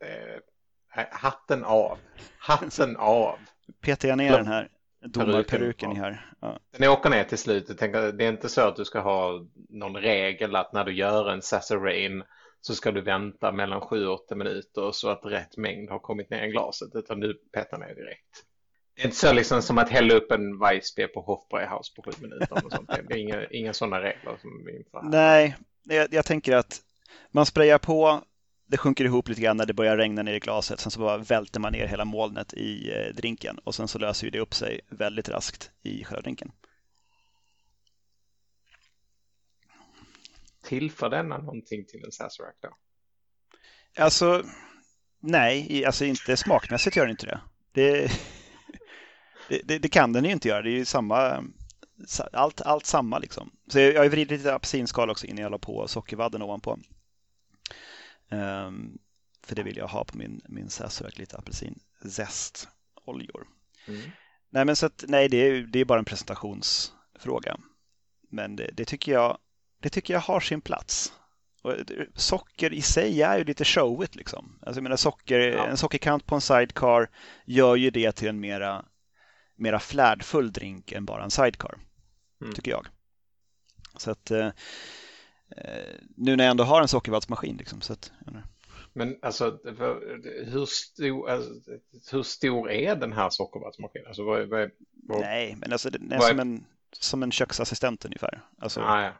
[0.00, 0.40] Är...
[0.96, 1.98] Nej, Hatten av.
[2.38, 3.38] Hatten av.
[3.80, 4.36] Petar jag ner Ja.
[4.36, 4.68] den här
[5.06, 6.30] domarperuken i här.
[6.40, 6.58] Ja.
[6.70, 7.64] Den åker ner till slut.
[7.68, 10.94] Jag tänker, det är inte så att du ska ha någon regel att när du
[10.94, 12.22] gör en Sazerain
[12.60, 16.50] så ska du vänta mellan 7-8 minuter så att rätt mängd har kommit ner i
[16.50, 18.44] glaset utan du petar ner direkt.
[18.94, 22.10] Det är inte så liksom som att hälla upp en Weissbier på Hofbräuhaus på 7
[22.20, 22.64] minuter.
[22.64, 22.90] Och sånt.
[23.08, 25.02] Det är inga, inga sådana regler som vi inför.
[25.02, 25.08] här.
[25.08, 26.80] Nej, jag, jag tänker att
[27.30, 28.20] man sprayar på,
[28.66, 31.18] det sjunker ihop lite grann när det börjar regna ner i glaset, sen så bara
[31.18, 34.54] välter man ner hela molnet i eh, drinken och sen så löser ju det upp
[34.54, 36.52] sig väldigt raskt i själva drinken.
[40.62, 42.68] Tillför denna någonting till en Sazerac då?
[44.02, 44.42] Alltså,
[45.20, 47.40] nej, alltså inte smakmässigt gör den inte det.
[47.72, 48.10] Det,
[49.48, 51.44] det, det, det kan den ju inte göra, det är ju samma,
[52.06, 53.50] sa- allt, allt samma liksom.
[53.68, 56.78] Så jag jag har vridit lite apelsinskal också innan jag la på sockervadden ovanpå.
[58.30, 58.98] Ehm,
[59.42, 63.46] för det vill jag ha på min, min Sazerac, lite apelsinzest-oljor.
[63.88, 64.00] Mm.
[64.50, 67.56] Nej, men så att, nej, det är, det är bara en presentationsfråga.
[68.30, 69.38] Men det, det, tycker jag,
[69.80, 71.12] det tycker jag har sin plats.
[71.62, 74.58] Och det- socker i sig är ju lite showigt liksom.
[74.62, 75.66] Alltså jag menar socker, Ja.
[75.66, 77.10] en sockerkant på en sidecar
[77.44, 78.84] gör ju det till en mera,
[79.56, 81.78] mera flärdfull drink än bara en sidecar.
[82.40, 82.54] Mm.
[82.54, 82.86] Tycker jag.
[83.96, 84.52] Så att eh, eh,
[86.16, 88.12] nu när jag ändå har en sockervaddsmaskin liksom, så att,
[88.92, 89.58] Men alltså,
[90.46, 91.50] hur stor, alltså,
[92.12, 94.06] hur stor är den här sockervattensmaskinen?
[94.06, 97.32] Alltså, vad, vad, vad, nej, men alltså den är Vad är- som en, som en
[97.32, 98.42] köksassistent ungefär.
[98.58, 99.12] Alltså, Ah, ja.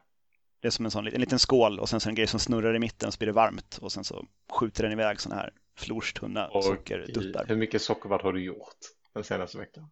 [0.61, 2.75] Det är som en, sån, en liten skål och sen så en grej som snurrar
[2.77, 6.51] i mitten så blir det varmt och sen så skjuter den iväg sådana här florstunna
[6.63, 7.45] sockerduttar.
[7.49, 8.77] hur mycket sockervadd har du gjort
[9.15, 9.91] den senaste veckan?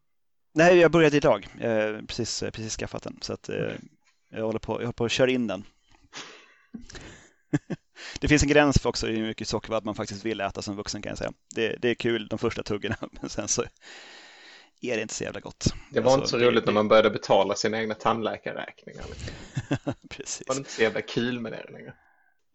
[0.54, 1.48] Nej, jag började idag.
[1.60, 3.72] Jag precis, precis skaffat den så att eh,
[4.30, 5.64] jag, håller på, jag håller på att köra in den.
[8.20, 11.02] det finns en gräns för också hur mycket sockervadd man faktiskt vill äta som vuxen
[11.02, 11.32] kan jag säga.
[11.54, 13.62] Det, det är kul de första tuggorna men sen så
[14.80, 15.64] är det inte så jävla gott.
[15.92, 19.04] Det var Alltså, inte så det- roligt när man började betala sina egna tandläkarräkningar.
[20.10, 21.94] Precis, Det var inte så jävla kul med det längre.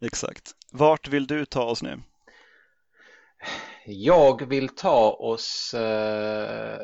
[0.00, 0.50] exakt.
[0.72, 2.00] Vart vill du ta oss nu?
[3.86, 6.78] Jag vill ta oss eh,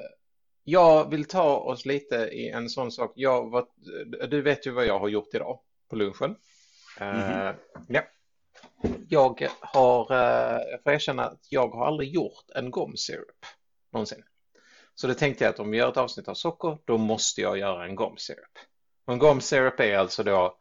[0.64, 3.12] Jag vill ta oss lite i en sån sak.
[3.16, 3.66] Jag var,
[4.31, 6.37] du vet ju vad jag har gjort idag på lunchen.
[7.00, 7.54] Eh, Mhm.
[7.88, 8.02] ja.
[9.09, 13.46] Jag har, eh, jag får erkänna att jag har aldrig gjort en gomsyrup
[13.92, 14.22] någonsin.
[14.94, 17.59] Så det tänkte jag att om vi gör ett avsnitt av socker, då måste jag
[17.59, 18.59] göra en gomsyrup.
[19.06, 20.59] Och en gomsyrup är alltså då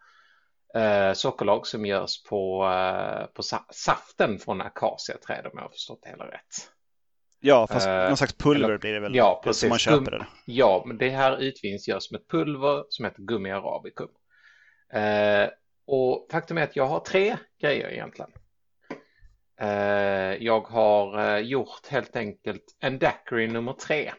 [0.75, 5.99] eh, sockerlag som görs på, eh, på sa- saften från akaciaträd om jag har förstått
[6.03, 6.71] det hela rätt.
[7.39, 9.15] Ja, fast Eh, någon slags pulver eller- blir det väl?
[9.15, 9.85] ja, det Som man precis.
[9.85, 10.25] köper Gum- det.
[10.45, 14.09] Ja, men det här utvinns görs med ett pulver som heter gummi arabicum.
[14.93, 15.49] Eh,
[15.85, 18.31] och faktum är att jag har tre grejer egentligen.
[19.61, 24.13] Eh, jag har eh, gjort helt enkelt en daiquiri nummer tre.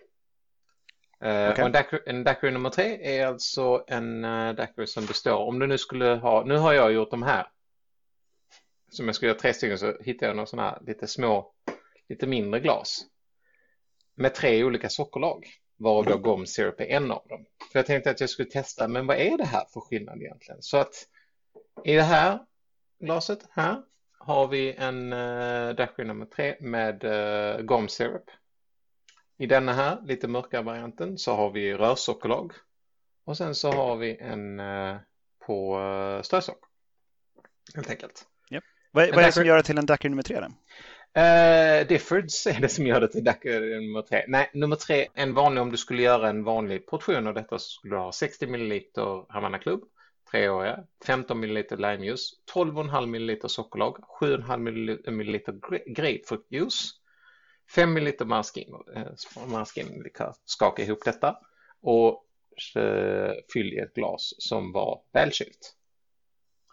[1.24, 1.64] Uh, okay.
[1.64, 4.22] en, daiquiri, en daiquiri nummer tre är alltså en
[4.57, 7.46] daiquiri som består, om du nu skulle ha, nu har jag gjort de här.
[8.88, 11.52] Som jag skulle göra tre stycken så hittade jag några sådana här lite små,
[12.09, 13.07] lite mindre glas.
[14.14, 15.46] Med tre olika sockerlag.
[15.79, 17.44] Varav då gom syrup är en av dem.
[17.72, 20.62] För jag tänkte att jag skulle testa, men vad är det här för skillnad egentligen?
[20.62, 20.94] Så att
[21.84, 22.38] i det här
[23.00, 23.82] glaset här
[24.18, 28.30] har vi en uh, daiquiri nummer tre med uh, gom syrup.
[29.38, 32.52] I denna här lite mörkare varianten så har vi rörsockerlag
[33.24, 34.96] och sen så har vi en uh,
[35.46, 36.68] på uh, strösocker.
[37.74, 38.26] Helt enkelt.
[38.50, 38.64] Yep.
[38.92, 40.40] Vad, vad är det som gör det till en daiquiri nummer tre?
[40.40, 40.46] Då?
[41.20, 44.24] Uh, Diffords är det som gör det till daiquiri nummer tre.
[44.28, 47.68] Nej, nummer tre, en vanlig om du skulle göra en vanlig portion av detta så
[47.68, 48.80] skulle du ha 60 ml
[49.28, 49.80] Havanna Club,
[50.30, 55.40] treåriga, 15 ml limejuice, 12,5 ml sockerlag, 7,5 ml
[55.86, 56.92] grapefruktjuice,
[57.74, 58.12] 5 ml
[59.46, 60.34] marskinlikör.
[60.44, 61.36] Skaka ihop detta
[61.82, 62.24] och
[62.76, 65.74] uh, fyll i ett glas som var välkylt.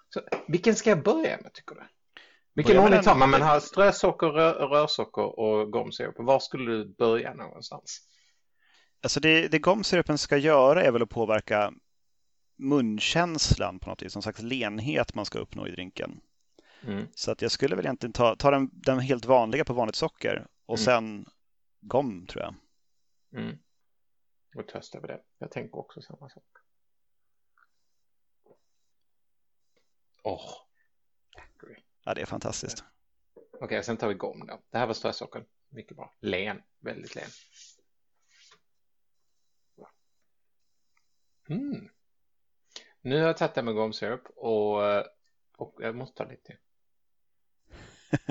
[0.09, 1.81] Så, vilken ska jag börja med tycker du?
[2.55, 3.29] Vilken ordning tar man?
[3.29, 6.15] Man har strösocker, rör, rörsocker och gomsirup.
[6.17, 8.01] Var skulle du börja någonstans?
[9.03, 11.73] Alltså det, det gomsirupen ska göra är väl att påverka
[12.63, 16.21] munkänslan på något vis, någon slags lenhet man ska uppnå i drinken.
[16.83, 17.07] Mm.
[17.15, 20.47] Så att jag skulle väl egentligen ta, ta den, den helt vanliga på vanligt socker
[20.65, 20.85] och mm.
[20.85, 21.25] sen
[21.81, 22.55] gom tror jag.
[23.41, 23.57] Mm.
[24.55, 25.21] Och testa på det.
[25.37, 26.43] Jag tänker också samma sak.
[30.23, 30.63] Åh, oh,
[32.05, 32.83] Ja, det är fantastiskt.
[33.33, 34.61] Okej, okay, sen tar vi gom då.
[34.69, 35.45] Det här var strösocker.
[35.69, 36.13] Mycket bra.
[36.19, 37.29] Len, väldigt len.
[41.49, 41.89] Mm.
[43.03, 44.81] Nu har jag tagit det med gomsirup och,
[45.57, 46.55] och jag måste ta lite till.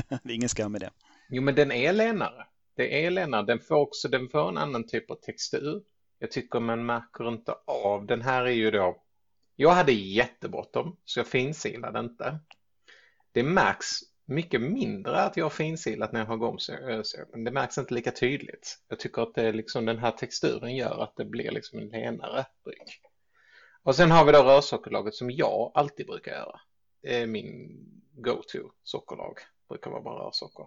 [0.23, 0.91] det är ingen skam i det.
[1.31, 2.47] Jo, men den är lenare.
[2.77, 3.43] Det är lenare.
[3.43, 5.83] Den får också den får en annan typ av textur.
[6.19, 8.07] Jag tycker man märker inte av.
[8.07, 9.03] Den här är ju då.
[9.57, 12.39] Jag hade jättebråttom så jag finsilade inte
[13.33, 13.87] det märks
[14.25, 17.45] mycket mindre att jag har finsilat när jag har gomsöpen.
[17.45, 18.79] Det märks inte lika tydligt.
[18.89, 21.89] Jag tycker att det är liksom den här texturen gör att det blir liksom en
[21.89, 23.01] lenare dryck.
[23.83, 26.61] Och sen har vi då rörsockerlaget som jag alltid brukar göra.
[27.01, 27.79] Det är min
[28.13, 29.39] go-to sockerlag.
[29.69, 30.67] Brukar vara bara rörsocker.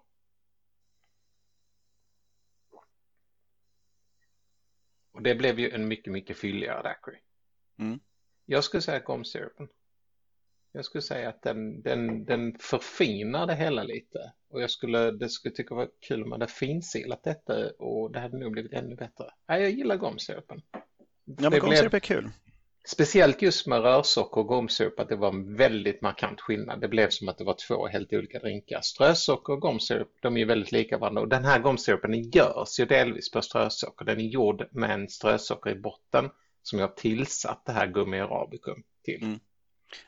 [5.12, 7.18] Och det blev ju en mycket, mycket fylligare daiquiri.
[7.80, 8.00] Mm.
[8.46, 9.68] Jag skulle säga gomsyrupen.
[10.72, 14.34] Jag skulle säga att den, den, den förfinar det hela lite.
[14.48, 18.20] Och jag skulle, det skulle tycka var kul om man hade finsilat detta och det
[18.20, 19.32] hade nog blivit ännu bättre.
[19.46, 20.62] Ja, jag gillar gomsirupen.
[21.26, 22.32] Ja, men gomsirup är kul.
[22.88, 26.82] Speciellt just med rörsocker och gomsirup att det var en väldigt markant skillnad.
[26.82, 28.82] Det blev som att det var två helt olika drinkar.
[28.82, 31.22] Strösocker och gomsirup, de är ju väldigt lika varandra.
[31.22, 34.06] Och den här gomsirupen görs ju delvis på strösocker.
[34.06, 36.30] Den är gjord med en strösocker i botten
[36.64, 39.24] som jag tillsatt det här gummi arabicum till.
[39.24, 39.40] Mm.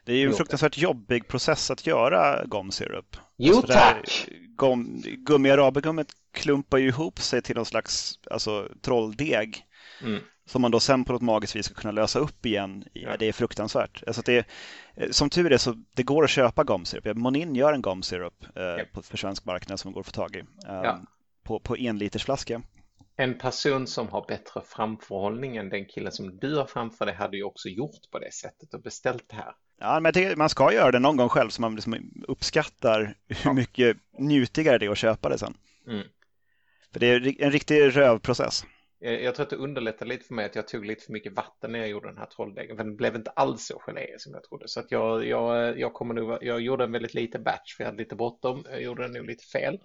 [0.05, 3.17] Det är ju en fruktansvärt jobbig process att göra gomsirup.
[3.37, 4.29] Jo alltså tack!
[4.55, 9.65] Gom, gummi arabicummet klumpar ju ihop sig till någon slags alltså, trolldeg.
[10.03, 10.21] Mm.
[10.47, 12.83] Som man då sen på något magiskt vis ska kunna lösa upp igen.
[12.93, 13.17] Ja.
[13.19, 14.03] Det är fruktansvärt.
[14.07, 14.47] Alltså det,
[15.11, 17.17] som tur är så det går att köpa gomsirup.
[17.17, 18.83] Monin gör en gomsirup eh, ja.
[18.93, 20.39] på, för svensk marknad som går att få tag i.
[20.39, 20.99] Um, ja.
[21.43, 22.61] på, på en liters flaska.
[23.15, 27.37] En person som har bättre framförhållning än den killen som du har framför dig hade
[27.37, 29.53] ju också gjort på det sättet och beställt det här.
[29.79, 31.95] Ja, men tycker, man ska göra det någon gång själv så man liksom
[32.27, 35.57] uppskattar hur mycket njutigare det är att köpa det sen.
[35.87, 36.07] Mm.
[36.93, 38.65] För det är en riktig rövprocess.
[39.01, 41.33] Eh, jag, tror att det underlättade lite för mig att jag tog lite för mycket
[41.33, 42.77] vatten när jag gjorde den här trolldegen.
[42.77, 44.67] För den blev inte alls så gelé som jag trodde.
[44.67, 47.91] Så att jag, jag, jag, kommer nog, jag gjorde en väldigt liten batch för jag
[47.91, 48.65] hade lite bråttom.
[48.69, 49.79] Jag gjorde den nog lite fel.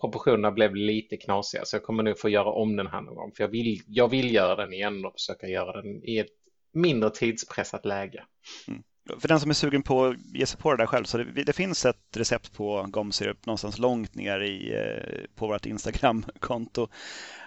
[0.00, 3.32] Proportionerna blev lite knasiga så jag kommer nog få göra om den här någon gång.
[3.36, 6.30] För jag vill, jag vill göra den igen och försöka göra den i ett
[6.72, 8.24] mindre tidspressat läge.
[8.68, 8.82] Mm
[9.18, 11.44] för den som är sugen på att ge sig på det där själv så det,
[11.44, 16.88] det finns ett recept på gomsirup någonstans långt ner i, eh, på vårt Instagram-konto.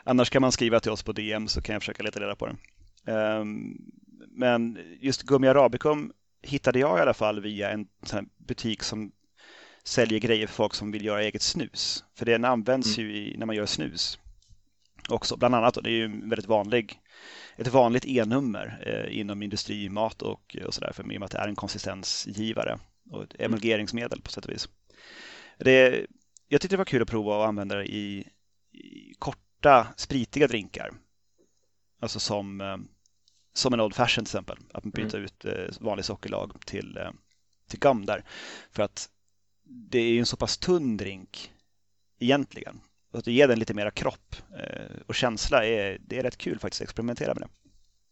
[0.04, 2.46] Annars kan man skriva till oss på DM så kan jag försöka leta reda på
[2.46, 2.58] den.
[3.16, 3.82] Um,
[4.30, 7.88] men just gummi arabicum hittade jag i alla fall via en
[8.38, 9.12] butik som
[9.84, 12.04] säljer grejer för folk som vill göra eget snus.
[12.16, 13.10] För den används mm.
[13.10, 14.20] ju i, när man gör snus
[15.10, 15.78] också, bland annat.
[15.78, 17.00] Och det är ju en väldigt vanlig
[17.56, 21.48] ett vanligt E-nummer eh, inom industri, mat och, och sådär, för med att det är
[21.48, 22.80] en konsistensgivare
[23.12, 23.52] och ett mm.
[23.52, 24.70] emulgeringsmedel på sätt och vis.
[25.58, 26.06] Det,
[26.48, 28.28] jag tyckte det var kul att prova att använda det i,
[28.72, 30.92] i korta, spritiga drinkar.
[32.00, 32.78] Alltså som, eh,
[33.54, 35.26] som en Old Fashion till exempel, att man byter mm.
[35.26, 37.12] ut eh, vanlig sockerlag till, eh,
[37.70, 38.24] till gum där.
[38.72, 39.10] För att
[39.64, 41.52] det är en så pass tunn drink
[42.20, 42.82] egentligen
[43.14, 46.82] att ge den lite mera kropp eh, och känsla, är, det är rätt kul faktiskt
[46.82, 47.50] att experimentera med det.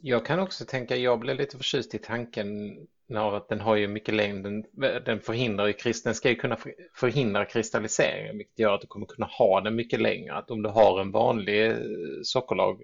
[0.04, 2.78] Jag kan också tänka, jag blev lite förtjust i tanken
[3.16, 4.66] av att den har ju mycket längd, den,
[5.06, 5.74] den förhindrar ju,
[6.04, 6.58] den ska ju kunna
[6.96, 10.34] förhindra kristallisering, vilket gör att du kommer kunna ha den mycket längre.
[10.34, 11.78] Att om du har en vanlig eh,
[12.24, 12.82] sockerlag,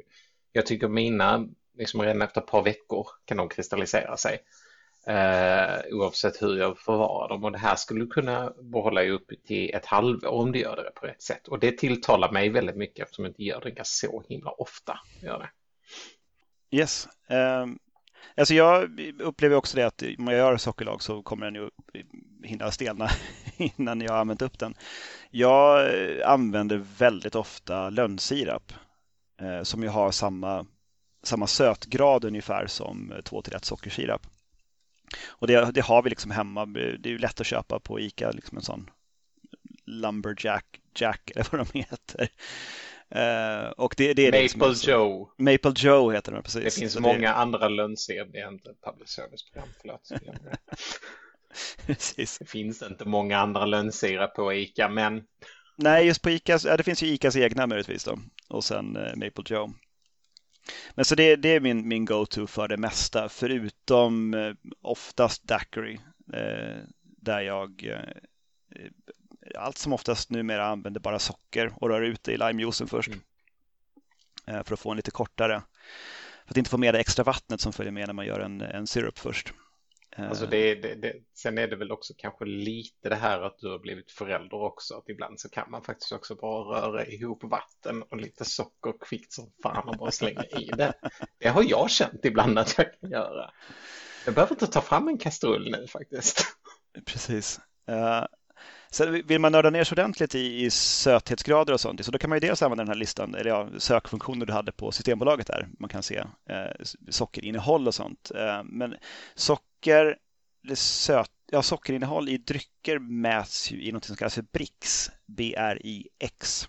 [0.51, 1.47] jag tycker mina,
[1.77, 4.39] liksom redan efter ett par veckor kan de kristallisera sig
[5.07, 9.73] eh, oavsett hur jag förvarar dem och det här skulle du kunna behålla upp till
[9.73, 13.03] ett halvår om du gör det på rätt sätt och det tilltalar mig väldigt mycket
[13.03, 14.99] eftersom jag inte gör det så himla ofta.
[15.21, 15.49] Gör det.
[16.77, 17.07] Yes.
[17.29, 17.79] Um,
[18.37, 21.69] alltså jag upplever också det att om jag gör sockerlag så kommer den ju
[22.43, 23.09] hinna stelna
[23.57, 24.75] innan jag har använt upp den.
[25.29, 25.91] Jag
[26.25, 28.73] använder väldigt ofta lönnsirap
[29.41, 30.65] eh, som ju har samma,
[31.23, 34.27] samma sötgrad ungefär som 2-1 sockersirap.
[35.27, 36.65] Och det, det, har vi liksom hemma.
[36.65, 38.89] Det är ju lätt att köpa på Ica, liksom en sån
[39.85, 42.29] Lumberjack, Jack eller vad de heter.
[43.15, 45.29] Uh, och det, det är Maple liksom Joe.
[45.37, 46.63] Maple Joe heter den precis.
[46.63, 47.33] Det finns Så många det...
[47.33, 47.67] andra
[48.69, 50.11] ett public service-program, förlåt.
[51.85, 52.37] precis.
[52.37, 55.23] Det finns inte många andra lönnsirap på Ica, men...
[55.75, 58.19] Nej, just på Ica, ja, det finns ju Icas egna möjligtvis då.
[58.49, 59.73] Och sen uh, Maple Joe.
[60.95, 65.99] Men så det, det är min, min go-to för det mesta, förutom uh, oftast Daiquiri,
[67.01, 67.93] där jag
[69.55, 73.07] allt som oftast numera använder bara socker och rör ut det i limejuicen först.
[73.09, 73.21] Mm.
[74.47, 75.61] Eh, för att få en lite kortare,
[76.45, 78.61] för att inte få med det extra vattnet som följer med när man gör en,
[78.61, 79.53] en syrup först.
[80.17, 83.57] Eh, alltså det, det, det, sen är det väl också kanske lite det här att
[83.59, 84.97] du har blivit förälder också.
[84.97, 89.33] Att ibland så kan man faktiskt också bara röra ihop vatten och lite socker kvickt
[89.33, 90.93] som fan och bara slänga i det.
[91.37, 93.51] Det har jag känt ibland att jag kan göra.
[94.25, 96.45] Jag behöver inte ta fram en kastrull nu faktiskt.
[97.05, 97.59] Precis.
[97.89, 98.25] Uh,
[98.91, 102.29] Sen vill man nörda ner sig ordentligt i, i söthetsgrader och sånt, så då kan
[102.29, 105.67] man ju dels använda den här listan, eller ja, sökfunktioner du hade på Systembolaget där.
[105.79, 106.17] Man kan se
[106.49, 108.31] eh, sockerinnehåll och sånt.
[108.35, 108.95] Eh, men
[109.77, 110.17] socker,
[110.75, 116.67] söt, ja, sockerinnehåll i drycker mäts ju i något som kallas för BRIX, B-R-I-X.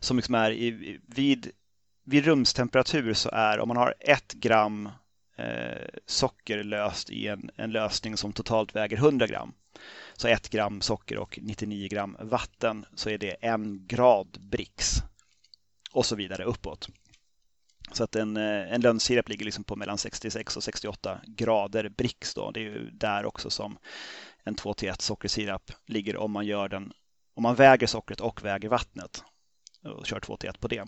[0.00, 1.50] Som liksom är i, vid,
[2.04, 4.88] vid rumstemperatur så är, om man har ett gram
[5.36, 9.52] eh, socker löst i en, en lösning som totalt väger 100 gram
[10.14, 14.94] så 1 gram socker och 99 gram vatten så är det en grad Brix
[15.92, 16.88] och så vidare uppåt.
[17.92, 22.34] Så att en, eh, en lönnsirap ligger liksom på mellan 66 och 68 grader Brix.
[22.34, 22.50] Då.
[22.50, 23.78] Det är ju där också som
[24.44, 26.92] en 2 till 1 sockersirap ligger om man gör den
[27.36, 29.24] om man väger sockret och väger vattnet
[29.84, 30.84] och kör 2 till 1 på det.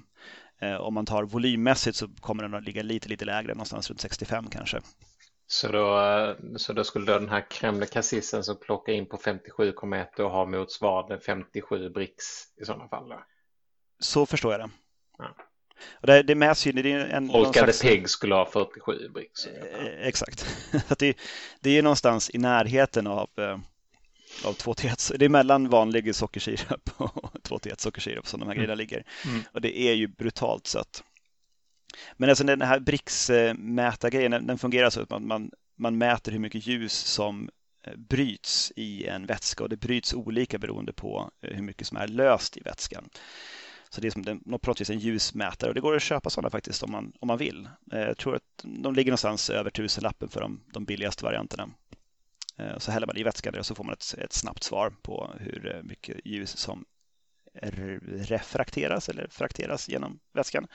[0.60, 4.00] Eh, om man tar volymmässigt så kommer den att ligga lite, lite lägre, någonstans runt
[4.00, 4.80] 65 kanske.
[5.46, 10.20] Så då, så då skulle då den här Kremle kassissen som plockar in på 57,1
[10.20, 12.24] och ha motsvarande 57 brix
[12.60, 13.08] i sådana fall?
[13.08, 13.24] Då?
[13.98, 14.70] Så förstår jag det.
[15.18, 15.34] Ja.
[15.90, 16.72] Och det, det mäts ju...
[16.72, 17.82] Det är en, Folkade slags...
[17.82, 19.46] Peg skulle ha 47 brix.
[19.46, 20.46] Eh, exakt.
[20.98, 21.16] det,
[21.60, 23.58] det är någonstans i närheten av, eh,
[24.44, 25.10] av 2 till 1.
[25.16, 28.58] Det är mellan vanlig sockersirap och 2 till 1 sockersirap som de här mm.
[28.58, 29.04] grejerna ligger.
[29.24, 29.42] Mm.
[29.52, 31.02] Och det är ju brutalt sött.
[32.16, 36.66] Men alltså den här BRICS-mätargrejen, den fungerar så att man, man, man mäter hur mycket
[36.66, 37.50] ljus som
[37.86, 41.96] eh, bryts i en vätska och det bryts olika beroende på eh, hur mycket som
[41.96, 43.08] är löst i vätskan.
[43.90, 46.30] Så det är som en, på något vis en ljusmätare och det går att köpa
[46.30, 47.68] sådana faktiskt om man, om man vill.
[47.92, 51.68] Eh, jag tror att de ligger någonstans över tusenlappen för de, de billigaste varianterna.
[52.78, 55.82] Så häller man i vätskan och så får man ett, ett snabbt svar på hur
[55.84, 56.84] mycket ljus som
[58.02, 60.66] refrakteras eller frakteras genom vätskan.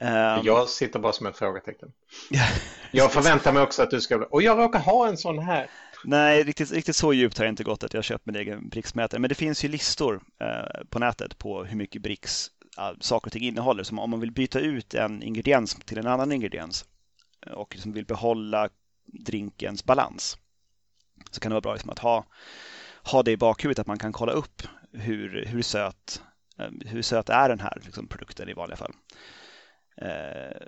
[0.00, 1.92] Um, jag sitter bara som ett frågetecken.
[2.90, 4.16] jag förväntar mig också att du ska...
[4.16, 5.70] Och jag råkar ha en sån här.
[6.04, 8.68] Nej, riktigt, riktigt så djupt har jag inte gått att jag har köpt min egen
[8.68, 9.20] Brix-mätare.
[9.20, 13.32] Men det finns ju listor eh, på nätet på hur mycket Brix eh, saker och
[13.32, 13.82] ting innehåller.
[13.82, 16.84] Så om man vill byta ut en ingrediens till en annan ingrediens
[17.46, 18.68] eh, och liksom vill behålla
[19.06, 20.38] drinkens balans
[21.30, 22.26] så kan det vara bra liksom att ha,
[23.02, 26.22] ha det i bakhuvudet att man kan kolla upp hur, hur, söt,
[26.58, 28.92] eh, hur söt är den här liksom, produkten i vanliga fall.
[29.96, 30.66] Eh,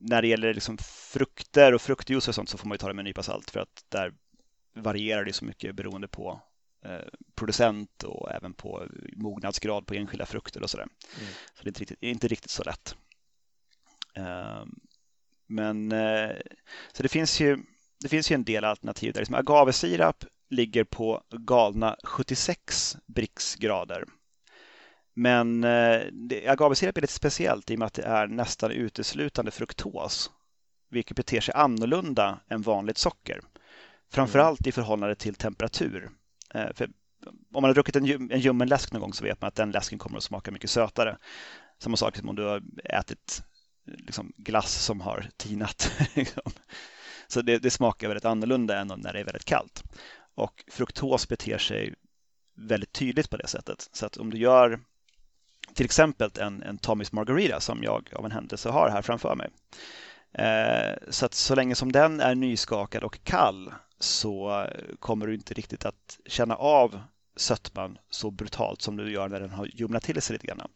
[0.00, 0.78] när det gäller liksom
[1.12, 3.50] frukter och fruktjuice och sånt så får man ju ta det med en nypa salt
[3.50, 4.12] för att där
[4.74, 6.40] varierar det så mycket beroende på
[6.84, 10.86] eh, producent och även på mognadsgrad på enskilda frukter och sådär.
[11.20, 11.32] Mm.
[11.54, 12.96] Så det är inte riktigt, inte riktigt så lätt.
[14.14, 14.64] Eh,
[15.46, 16.30] men eh,
[16.92, 17.58] så det finns ju
[18.00, 19.20] det finns ju en del alternativ där.
[19.20, 24.04] Liksom agavesirap ligger på galna 76 Brix-grader
[25.14, 26.02] men eh,
[26.46, 30.30] agavesirap är lite speciellt i och med att det är nästan uteslutande fruktos,
[30.90, 33.40] vilket beter sig annorlunda än vanligt socker.
[34.14, 36.10] Framförallt i förhållande till temperatur.
[36.54, 36.88] Eh, för
[37.26, 39.70] om man har druckit en, en ljummen läsk någon gång så vet man att den
[39.70, 41.18] läsken kommer att smaka mycket sötare.
[41.78, 43.42] Samma sak som om du har ätit
[43.84, 45.92] liksom, glass som har tinat.
[46.14, 46.42] Liksom.
[47.26, 49.82] så det, det, smakar väldigt annorlunda än när det är väldigt kallt.
[50.34, 51.94] Och fruktos beter sig
[52.56, 53.88] väldigt tydligt på det sättet.
[53.92, 54.80] Så att om du gör
[55.74, 59.50] till exempel en, en Tommys Margarita som jag av en händelse har här framför mig.
[60.32, 64.66] Eh, så att så länge som den är nyskakad och kall så
[64.98, 67.00] kommer du inte riktigt att känna av
[67.36, 70.68] sötman så brutalt som du gör när den har ljumnat till sig lite grann.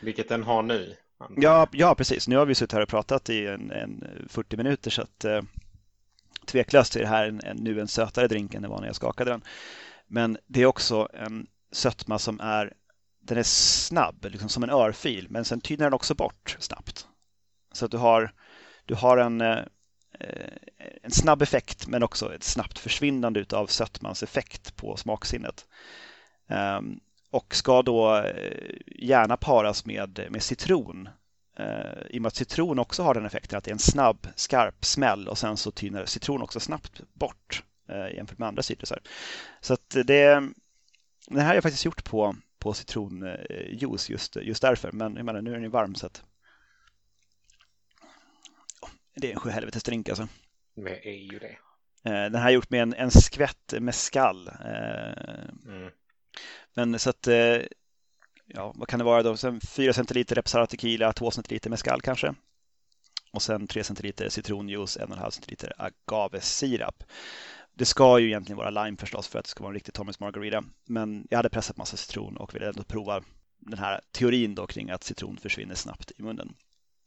[0.00, 0.96] Vilket den har nu.
[1.36, 2.28] Ja, ja, precis.
[2.28, 5.42] Nu har vi suttit här och pratat i en, en 40 minuter så att eh,
[6.46, 8.96] tveklöst är det här en, en, nu en sötare drink än det var när jag
[8.96, 9.42] skakade den.
[10.06, 12.72] Men det är också en sötma som är
[13.26, 17.06] den är snabb, liksom som en örfil, men sen tynar den också bort snabbt.
[17.72, 18.32] Så att du har,
[18.84, 19.58] du har en, eh,
[20.20, 25.66] Eh, en snabb effekt men också ett snabbt försvinnande av sötmans effekt på smaksinnet.
[26.48, 27.00] Ehm,
[27.30, 31.08] och ska då eh, gärna paras med, med citron.
[31.58, 34.26] Eh, I och med att citron också har den effekten att det är en snabb,
[34.36, 37.62] skarp smäll och sen så tynar citron också snabbt bort
[38.14, 39.00] jämfört med andra citrusar.
[39.60, 40.50] Så att det,
[41.26, 44.92] det här har jag faktiskt gjort på, på citronjuice just, just därför.
[44.92, 46.22] Men jag menar, nu är den ju varm så att
[49.16, 50.28] det är en sjuhelvetes drink alltså.
[50.74, 51.58] Det är ju det.
[52.02, 54.48] Den här är gjort med en, en skvätt mescal.
[55.66, 55.90] Mm.
[56.74, 57.60] Men så att, eh,
[58.46, 59.36] ja, vad kan det vara då?
[59.36, 62.34] Sen 4 centiliter Repsara Tequila, 2 centiliter mescal kanske.
[63.32, 67.04] Och sen 3 centiliter citronjuice, 1,5 centiliter agavesirap.
[67.74, 70.20] Det ska ju egentligen vara lime förstås för att det ska vara en riktig Thomas
[70.20, 70.64] Margarita.
[70.84, 73.22] Men jag hade pressat massa citron och ville ändå prova
[73.58, 76.54] den här teorin då kring att citron försvinner snabbt i munnen.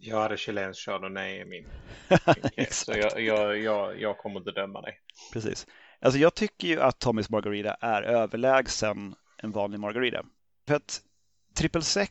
[0.02, 1.68] Jag hade chilensk chardonnay i min.
[2.72, 5.00] så jag, jag, jag, jag kommer inte döma dig.
[5.34, 5.68] Precis.
[6.02, 10.26] Alltså jag tycker ju att Tommys Margarita är överlägsen en vanlig Margarita.
[10.68, 11.02] För att
[11.54, 12.10] triple sec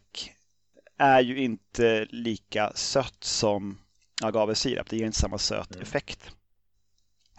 [0.98, 3.78] är ju inte lika sött som
[4.22, 4.90] agavesirap.
[4.90, 5.82] Det ger inte samma söt mm.
[5.82, 6.30] effekt.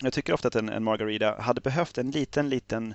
[0.02, 2.94] Jag tycker ofta att en, en, Margarita hade behövt en liten, liten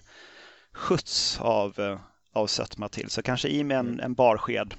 [0.72, 2.00] skjuts av, eh,
[2.32, 3.10] av sötma till.
[3.10, 4.00] Så kanske i med en, mm.
[4.00, 4.74] en barsked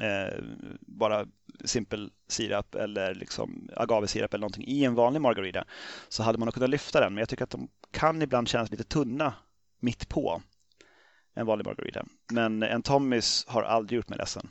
[0.00, 0.44] eh,
[0.80, 1.26] bara
[1.64, 5.64] simpel sirap eller liksom agavesirap eller någonting i en vanlig margarita
[6.08, 7.14] så hade man kunnat lyfta den.
[7.14, 9.34] Men jag tycker att de kan ibland kännas lite tunna
[9.80, 10.42] mitt på
[11.34, 12.06] en vanlig margarita.
[12.32, 14.50] Men en Tommys har aldrig gjort mig ledsen.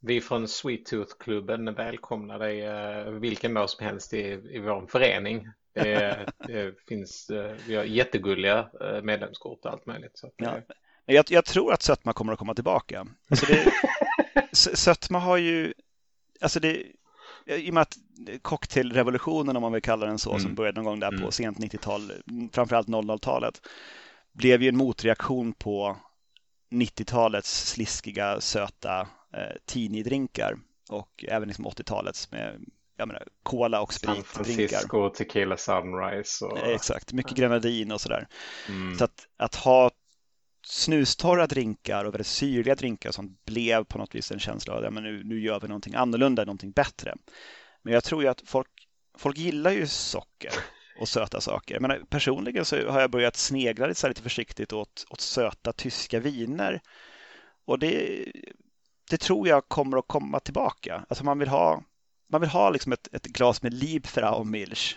[0.00, 4.18] Vi från Sweet Tooth-klubben välkomnar dig uh, vilken dag som helst i,
[4.50, 5.48] i vår förening.
[5.74, 10.18] Det, det finns, uh, vi har jättegulliga uh, medlemskort och allt möjligt.
[10.18, 10.58] Så ja.
[11.06, 13.06] jag, jag, tror att sötma kommer att komma tillbaka.
[13.30, 13.72] Alltså det,
[14.52, 15.74] sötma har ju,
[16.42, 16.82] alltså det,
[17.46, 17.98] i och med att
[18.42, 20.42] cocktailrevolutionen om man vill kalla den så, mm.
[20.42, 21.20] som började någon gång där mm.
[21.20, 22.12] på sent 90-tal,
[22.52, 23.60] framförallt 00-talet,
[24.32, 25.96] blev ju en motreaktion på
[26.70, 29.00] 90-talets sliskiga, söta
[29.34, 32.60] eh, teenie-drinkar och även liksom 80-talets med
[32.96, 34.14] jag menar, cola och sprit.
[34.14, 36.44] San Francisco, tequila sunrise.
[36.44, 36.58] Och...
[36.58, 38.28] Exakt, mycket grenadin och sådär.
[38.68, 38.98] Mm.
[38.98, 39.90] Så att, att ha
[40.66, 44.92] snustorra drinkar och väldigt syrliga drinkar som blev på något vis en känsla av att
[44.92, 47.14] nu, nu gör vi någonting annorlunda, någonting bättre.
[47.82, 48.88] Men jag tror ju att folk,
[49.18, 50.52] folk gillar ju socker
[50.98, 51.80] och söta saker.
[51.80, 56.80] Men personligen så har jag börjat snegla lite, lite försiktigt åt, åt söta tyska viner.
[57.64, 58.24] Och det,
[59.10, 61.04] det tror jag kommer att komma tillbaka.
[61.08, 61.82] Alltså man vill ha,
[62.30, 64.96] man vill ha liksom ett, ett glas med Liebfrau Milch.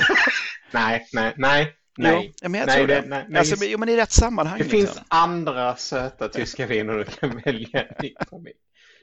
[0.70, 1.76] nej, nej, nej.
[1.96, 2.94] Nej, jo, men jag nej, tror det.
[2.94, 3.08] det.
[3.08, 4.58] Nej, nej, alltså, jo, men i rätt sammanhang.
[4.58, 4.80] Det liksom.
[4.80, 7.86] finns andra söta tyska viner du kan välja.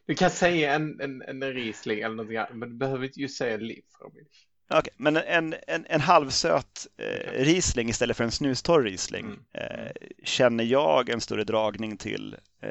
[0.05, 3.37] Du kan säga en, en, en Riesling eller någonting annat, men du behöver inte just
[3.37, 4.47] säga Liebfraumilch.
[4.69, 9.39] Okay, men en, en, en halvsöt eh, Riesling istället för en snustorr Riesling mm.
[9.53, 9.91] eh,
[10.23, 12.69] känner jag en större dragning till eh,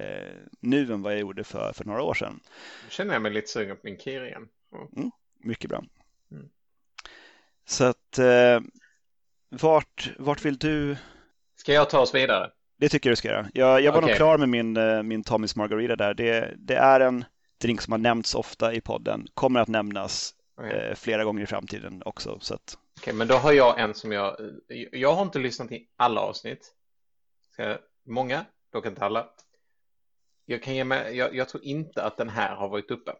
[0.61, 2.41] nu än vad jag gjorde för, för några år sedan.
[2.85, 4.49] Nu känner jag mig lite sugen på min Kir igen.
[4.75, 4.87] Mm.
[4.97, 5.85] Mm, mycket bra.
[6.33, 6.49] Mm.
[7.65, 8.61] Så att eh,
[9.51, 10.97] vart, vart vill du?
[11.57, 12.51] Ska jag ta oss vidare?
[12.79, 13.49] Det tycker jag du ska göra.
[13.55, 14.11] Jag, jag var okay.
[14.11, 16.15] nog klar med min, eh, min Tommys Margarita där.
[16.15, 17.25] Det, det är en
[17.61, 20.71] drink som har nämnts ofta i podden, kommer att nämnas okay.
[20.71, 22.39] eh, flera gånger i framtiden också.
[22.41, 22.79] Så att...
[22.99, 24.37] Okej, okay, men då har jag en som jag,
[24.93, 26.75] jag har inte lyssnat till alla avsnitt.
[27.57, 27.77] Så,
[28.07, 29.29] många, dock inte alla.
[30.47, 33.11] Jag, kan ge mig, jag, jag, tror inte att den här har varit uppe.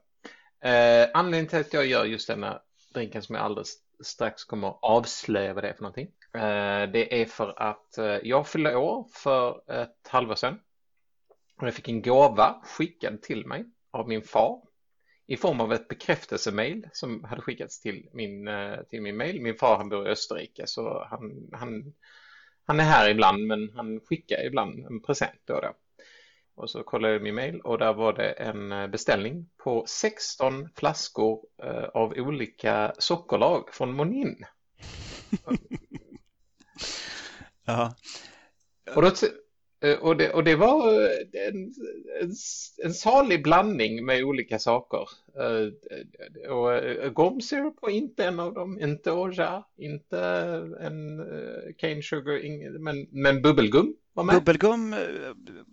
[0.61, 2.61] Eh, anledningen till att jag gör just denna
[2.95, 6.11] drinken som jag alldeles strax kommer att avslöja vad det är för någonting.
[6.35, 10.61] Eh, det är för att eh, jag fyllde år för ett halvår sedan.
[11.61, 14.63] Och jag fick en gåva skickad till mig av min far
[15.27, 19.43] i form av ett bekräftelsemail som hade skickats till min, eh, till min mail.
[19.43, 21.95] Min far han bor i Österrike så han, han,
[22.65, 25.75] han är här ibland men han skickar ibland en present då och då.
[26.61, 30.69] Och så kollade jag min mail och där var det en eh, beställning på 16
[30.77, 34.45] flaskor eh, av olika sockerlag från Monin.
[37.65, 37.95] Ja.
[38.97, 39.11] Och, då,
[40.01, 40.93] och, det, och det var
[41.49, 41.75] en,
[42.21, 42.33] en,
[42.85, 45.09] en salig blandning med olika saker.
[46.49, 50.19] Och Gom syrup var inte en av dem, inte Oja, inte
[50.81, 51.23] en
[51.79, 54.35] cane sugar, men, men bubbelgum var med.
[54.35, 54.95] Bubbelgum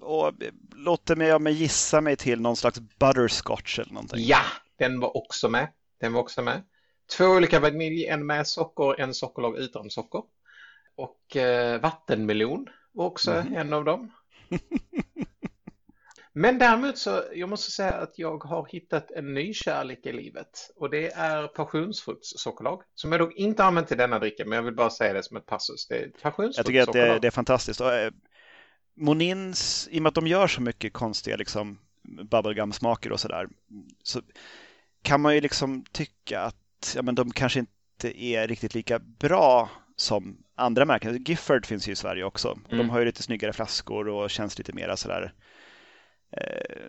[0.01, 0.33] och
[0.75, 4.19] låter mig, mig gissa mig till någon slags butterscotch eller någonting.
[4.21, 4.41] Ja,
[4.77, 5.67] den var också med.
[5.99, 6.61] Den var också med.
[7.17, 10.23] Två olika vanilj, en med socker, en sockerlag utan socker.
[10.95, 13.55] Och eh, vattenmelon var också mm.
[13.55, 14.11] en av dem.
[16.33, 20.71] Men däremot så, jag måste säga att jag har hittat en ny kärlek i livet
[20.75, 24.75] och det är passionsfruktssockerlag som jag dock inte använt till denna dricka men jag vill
[24.75, 25.87] bara säga det som ett passus.
[25.87, 27.81] Det är jag tycker att det, det är fantastiskt.
[27.81, 28.11] Och, eh,
[28.95, 33.47] Monins, i och med att de gör så mycket konstiga liksom bubblegum-smaker och sådär
[34.03, 34.21] så
[35.01, 39.69] kan man ju liksom tycka att ja, men de kanske inte är riktigt lika bra
[39.95, 41.23] som andra märken.
[41.23, 42.47] Gifford finns ju i Sverige också.
[42.47, 42.77] Mm.
[42.77, 45.33] De har ju lite snyggare flaskor och känns lite mera sådär
[46.37, 46.85] eh,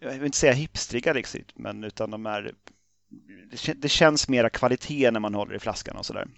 [0.00, 2.52] jag vill inte säga hipstriga liksom, men utan de är
[3.76, 6.28] det känns mera kvalitet när man håller i flaskan och sådär.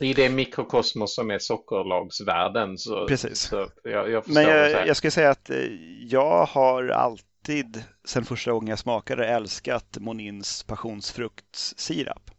[0.00, 3.38] I det mikrokosmos som är sockerlagsvärlden så, Precis.
[3.38, 5.64] Så jag, jag Men jag, jag skulle säga att eh,
[6.00, 12.30] jag har alltid sen första gången jag smakade älskat Monins passionsfruktsirap.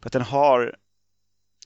[0.00, 0.76] För att den har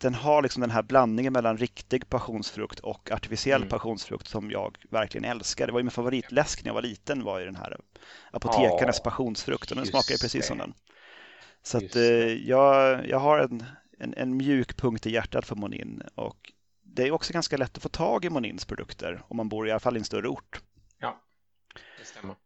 [0.01, 3.69] den har liksom den här blandningen mellan riktig passionsfrukt och artificiell mm.
[3.69, 5.67] passionsfrukt som jag verkligen älskar.
[5.67, 7.81] Det var ju min favoritläsk när jag var liten var ju den här
[8.31, 10.47] apotekarnas ja, passionsfrukt och den smakar ju precis det.
[10.47, 10.75] som den.
[11.63, 12.03] Så att, eh,
[12.49, 13.65] jag, jag har en,
[13.99, 17.83] en, en mjuk punkt i hjärtat för Monin och det är också ganska lätt att
[17.83, 20.61] få tag i Monins produkter om man bor i alla fall i en större ort.
[20.99, 21.21] Ja,
[21.99, 22.37] det stämmer.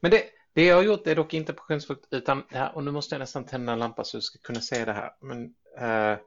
[0.00, 0.22] Men det,
[0.54, 2.42] det jag har gjort är dock inte passionsfrukt utan,
[2.74, 5.10] och nu måste jag nästan tända en lampa så du ska kunna se det här.
[5.20, 5.42] Men
[5.80, 6.18] uh,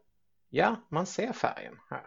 [0.50, 2.06] Ja, man ser färgen här.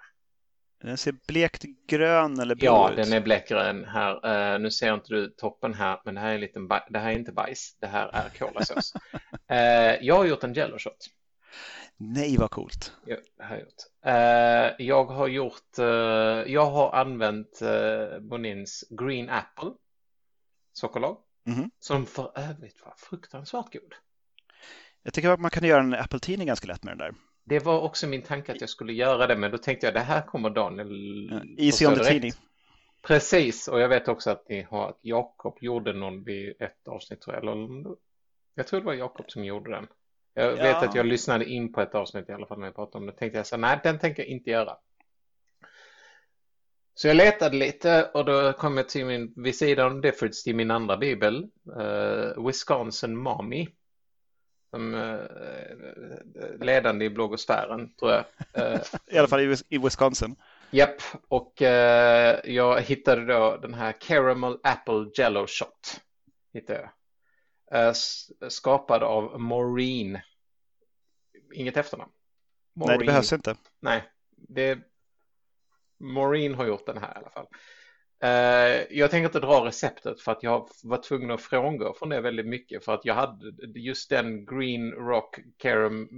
[0.81, 2.97] Den ser blekt grön eller blå Ja, ut.
[2.97, 4.55] den är blekgrön här.
[4.55, 7.19] Uh, nu ser inte du toppen här, men det här är, liten det här är
[7.19, 7.77] inte bajs.
[7.81, 8.95] Det här är kolasås.
[9.53, 11.07] uh, jag har gjort en jello shot.
[11.97, 12.93] Nej, vad coolt.
[13.07, 13.85] Ja, det har jag gjort.
[14.07, 15.79] Uh, jag har gjort,
[16.47, 19.71] jag har använt uh, Bonins Green Apple
[20.73, 21.17] sockerlag.
[21.47, 21.71] Mm -hmm.
[21.79, 23.95] Som för övrigt var fruktansvärt god.
[25.03, 27.15] Jag tycker att man kan göra en Apple ganska lätt med den där.
[27.49, 30.01] Det var också min tanke att jag skulle göra det, men då tänkte jag det
[30.01, 31.57] här kommer Daniel...
[31.59, 32.31] Easy on the teeny.
[33.03, 37.21] Precis, och jag vet också att ni har att Jakob gjorde någon vid ett avsnitt,
[37.21, 37.43] tror jag.
[37.43, 37.85] Eller,
[38.55, 39.87] jag tror det var Jakob som gjorde den.
[40.35, 42.99] Jag vet att jag lyssnade in på ett avsnitt i alla fall när jag pratade
[42.99, 43.13] om det.
[43.13, 44.77] tänkte jag så nej, den tänker jag inte göra.
[46.95, 50.57] Så jag letade lite och då kom jag till min, vid sidan om Diffords till
[50.57, 53.69] min andra bibel, uh, Wisconsin Mommy
[54.71, 58.25] som eh, ledande i bloggosfären, tror jag.
[58.53, 60.37] Eh, I alla fall i Wisconsin.
[60.71, 66.01] Japp, och eh, jag hittade då den här Caramel Apple Jello Shot.
[66.53, 66.91] Hittade
[67.71, 67.97] jag.
[68.53, 70.19] skapad av Maureen.
[71.55, 72.13] Inget efternamn.
[72.75, 72.99] Maureen.
[72.99, 73.57] Nej, det behövs inte.
[73.81, 74.79] Nej, det,
[75.99, 77.47] Maureen har gjort den här i alla fall.
[78.21, 82.21] Eh, jag tänker inte dra receptet för att jag var tvungen att frångå från det
[82.21, 82.85] väldigt mycket.
[82.85, 86.09] För att jag hade just den Green Rock, Caram,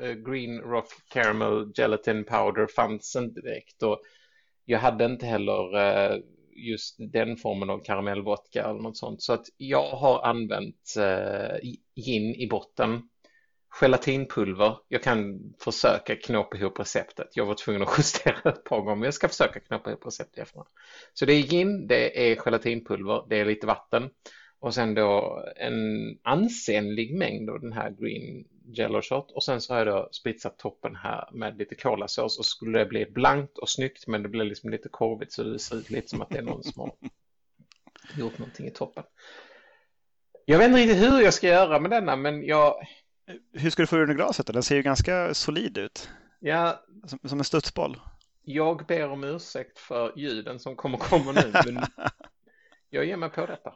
[0.00, 3.82] eh, Green Rock Caramel Gelatin Powder fanns inte direkt.
[3.82, 4.00] Och
[4.64, 6.18] jag hade inte heller eh,
[6.52, 9.22] just den formen av karamellvodka eller något sånt.
[9.22, 10.94] Så att jag har använt
[11.96, 13.02] gin i botten
[13.70, 14.76] gelatinpulver.
[14.88, 17.28] Jag kan försöka knåpa ihop receptet.
[17.34, 20.38] Jag var tvungen att justera ett par gånger, men jag ska försöka knåpa ihop receptet
[20.38, 20.68] efterhand.
[21.14, 24.10] Så det är gin, det är gelatinpulver, det är lite vatten
[24.60, 25.74] och sen då en
[26.22, 30.58] ansenlig mängd av den här green jello shot och sen så har jag då spritsat
[30.58, 34.44] toppen här med lite kolasås och skulle det bli blankt och snyggt men det blir
[34.44, 36.92] liksom lite korvigt så det ser ut lite som att det är någon som har
[38.18, 39.04] gjort någonting i toppen.
[40.44, 42.74] Jag vet inte riktigt hur jag ska göra med denna men jag
[43.52, 44.46] hur ska du få ur den i glaset?
[44.46, 46.10] Den ser ju ganska solid ut.
[46.38, 46.84] Ja.
[47.06, 48.00] Som, som en studsboll.
[48.42, 51.84] Jag ber om ursäkt för ljuden som kommer komma nu, men
[52.90, 53.74] jag ger mig på detta.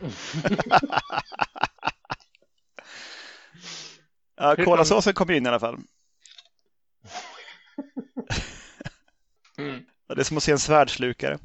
[4.36, 5.78] ja, kolasåsen kom in i alla fall.
[9.58, 9.84] Mm.
[10.06, 11.38] Det är som att se en svärdslukare.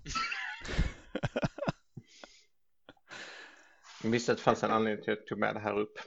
[4.04, 6.00] Jag visste att det fanns en anledning till att jag tog med det här upp.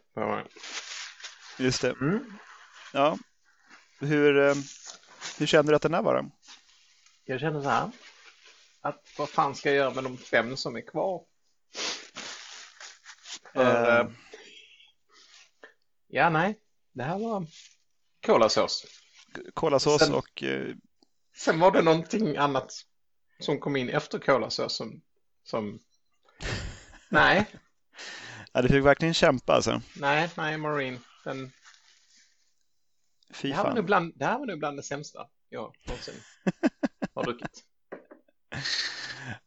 [1.58, 1.90] Just det.
[1.90, 2.38] Mm.
[2.92, 3.18] Ja.
[4.00, 4.54] Hur, eh,
[5.38, 6.30] Hur känner du att den här var då?
[7.24, 7.90] Jag känner så här.
[8.80, 11.24] Att vad fan ska jag göra med de fem som är kvar?
[13.52, 14.08] För, Eh.
[16.08, 16.58] Ja, nej.
[16.92, 17.46] Det här var
[18.26, 18.86] kolasås.
[19.54, 20.74] Kolasås Sen- och eh,
[21.36, 22.72] Sen var det någonting annat
[23.38, 25.02] som kom in efter kolasås som,
[25.44, 25.78] som...
[27.08, 27.46] Nej,
[28.52, 29.80] ja, du fick verkligen kämpa alltså.
[29.96, 30.98] nej, nej, Marine.
[31.24, 31.52] Den,
[33.34, 33.86] Fy det, här var fan.
[33.86, 36.14] bland, det här var nog bland det sämsta jag någonsin
[37.14, 37.64] har druckit.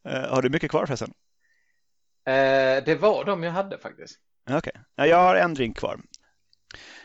[0.04, 1.12] Eh, har du mycket kvar förresten?
[2.26, 4.18] Eh, det var de jag hade faktiskt.
[4.50, 6.00] Okej, ja, jag har en drink kvar.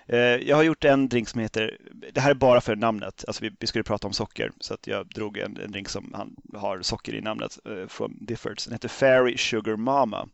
[0.08, 1.78] Eh, Jag har gjort en drink som heter,
[2.14, 4.88] det här är bara för namnet, alltså vi, vi skulle prata om socker, så att
[4.88, 8.66] jag drog en, en drink som han, har socker i namnet från Diffords.
[8.66, 10.30] Den heter Fairy Sugar Mama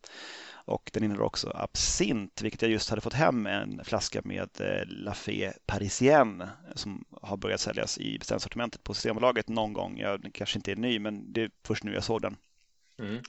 [0.68, 4.86] och den innehåller också absint, vilket jag just hade fått hem en flaska med eh,
[4.86, 9.98] Lafay Parisienne som har börjat säljas i beställningssortimentet på Systembolaget någon gång.
[10.00, 12.38] Jag, den kanske inte är ny, men det är först nu jag såg den.
[13.00, 13.22] Mm.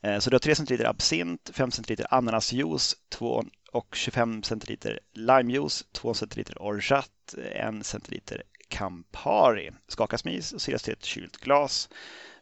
[0.00, 5.84] Eh, Så du har 3 centiliter absint, 5 centiliter ananasjuice 2 och 25 centiliter limejuice,
[5.92, 9.70] 2 centiliter orgeat, 1 centiliter Campari.
[9.88, 11.88] Skaka smis och silas till ett kylt glas.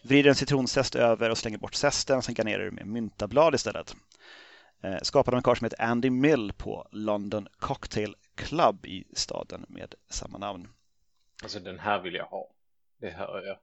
[0.03, 3.97] Vrider en citronzest över och slänger bort zesten, sen garnerar du med myntablad istället.
[4.83, 9.95] Eh, Skapade en karl som heter Andy Mill på London Cocktail Club i staden med
[10.09, 10.69] samma namn.
[11.43, 12.49] Alltså den här vill jag ha.
[13.01, 13.59] Det hör jag.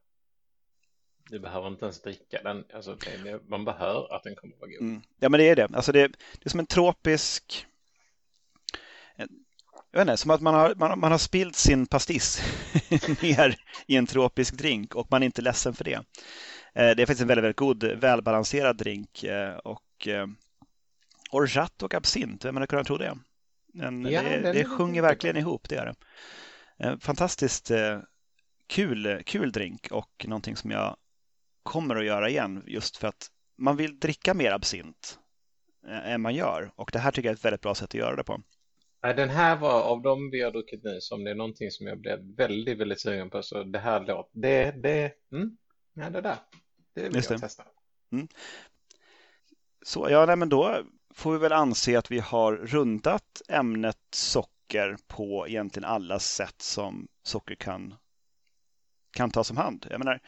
[1.30, 2.64] Du behöver inte ens dricka den.
[2.74, 2.98] Alltså,
[3.48, 4.82] man behöver att den kommer att vara god.
[4.82, 5.02] Mm.
[5.20, 5.70] Ja, men det är det.
[5.74, 7.66] Alltså det, det är som en tropisk...
[9.16, 9.46] en-
[9.92, 12.42] Jag vet inte, som att man har, man, har- man har spillt sin pastis
[13.22, 13.56] ner
[13.88, 15.94] i en tropisk drink och man är inte ledsen för det.
[15.94, 16.04] Eh,
[16.74, 20.28] Det är faktiskt en väldigt, väldigt god, välbalanserad drink eh, och eh,
[21.30, 23.18] orgeat och absint, vem hade kunnat tro det?
[23.74, 25.96] Men Ja, det, det sjunger verkligen ihop, det är det.
[26.86, 28.00] Eh, Fantastiskt eh,
[28.68, 30.98] kul, kul drink och någonting som jag
[31.64, 33.28] kommer att göra igen just för att
[33.58, 35.20] man vill dricka mer absint
[35.88, 37.94] eh, än man gör och det här tycker jag är ett väldigt bra sätt att
[37.94, 38.42] göra det på.
[39.02, 42.00] Den här var av dem vi har druckit nu som det är någonting som jag
[42.02, 43.42] blev väldigt, väldigt sugen på.
[43.44, 45.58] Så det här låt, det, det, mm,
[45.94, 46.36] ja, det där,
[46.96, 47.42] det vill Just jag det.
[47.42, 47.64] testa.
[49.86, 50.84] Så ja, nej, men då
[51.14, 57.08] får vi väl anse att vi har rundat ämnet socker på egentligen alla sätt som
[57.24, 57.96] socker kan,
[59.12, 59.88] kan tas om hand.
[59.90, 60.22] Jag menar,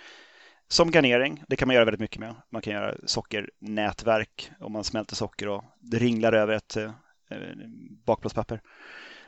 [0.68, 2.36] som garnering, det kan man göra väldigt mycket med.
[2.50, 6.92] Man kan göra sockernätverk om man smälter socker och det ringlar över ett eh,
[8.06, 8.62] bakplåtspapper.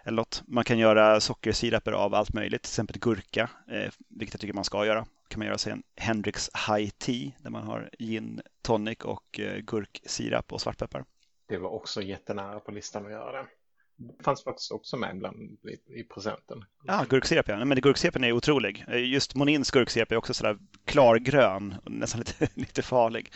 [0.06, 0.44] Eller något.
[0.48, 4.64] Man kan göra sockersiraper av allt möjligt, till exempel gurka, eh, vilket jag tycker man
[4.64, 5.06] ska göra.
[5.28, 9.58] kan man göra sig en Hendrix High Tea där man har gin, tonic och eh,
[9.58, 11.04] gurksirap och svartpeppar.
[11.46, 13.48] Det var också jättenära på listan att göra det.
[13.96, 16.66] Det fanns faktiskt också med bland i, i presenten.
[16.84, 17.56] Ja, gurksirap ja.
[17.56, 18.86] Nej, Men gurksirapen är otrolig.
[18.88, 23.32] Eh, just Monins gurksirap är också sådär klargrön och nästan lite, lite farlig.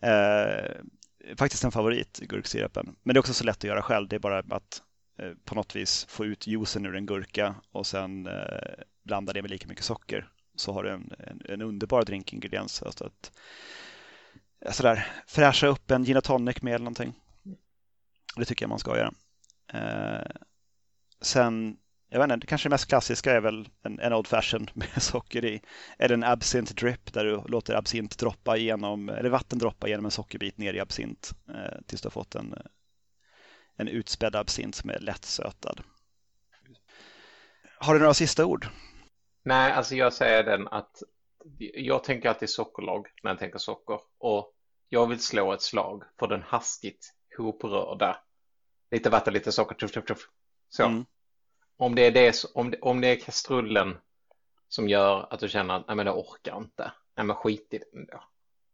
[0.00, 2.96] Eh, faktiskt en favorit, gurksirapen.
[3.02, 4.08] Men det är också så lätt att göra själv.
[4.08, 4.82] Det är bara att
[5.18, 9.42] eh, på något vis få ut juicen ur en gurka och sen eh, blanda det
[9.42, 10.28] med lika mycket socker.
[10.54, 12.82] Så har du en, en, en underbar drinkingrediens.
[12.82, 13.32] Alltså att
[14.66, 17.14] eh, sådär, fräscha upp en gin och tonic med eller någonting.
[18.36, 19.12] Det tycker jag man ska göra.
[19.72, 20.26] Eh,
[21.20, 21.76] sen
[22.12, 25.44] jag vet inte, kanske det mest klassiska är väl en, en Old Fashion med socker
[25.44, 25.62] i.
[25.98, 30.10] Eller en absint drip där du låter absint droppa igenom, eller vatten droppa genom en
[30.10, 32.54] sockerbit ner i absint eh, tills du har fått en,
[33.76, 35.80] en utspädd absint som är lätt sötad.
[37.78, 38.66] Har du några sista ord?
[39.42, 41.02] Nej, alltså jag säger den att
[41.58, 44.54] jag tänker alltid sockerlag när jag tänker socker och
[44.88, 48.16] jag vill slå ett slag för den hastigt hoprörda.
[48.90, 50.28] Lite vatten, lite socker, tuff, tuff, tuff.
[50.68, 50.84] Så.
[50.84, 51.04] Mm.
[51.76, 53.96] Om det är det, om det, om det är kastrullen
[54.68, 56.92] som gör att du känner att nej men jag orkar inte.
[57.16, 58.24] Nej men skit i den då.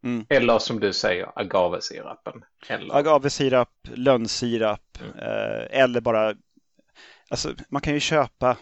[0.05, 0.27] Mm.
[0.29, 2.45] Eller som du säger, agavesirapen.
[2.69, 6.35] Eller, Agavesirap, lönnsirap eh, eller bara,
[7.31, 8.57] alltså man kan ju köpa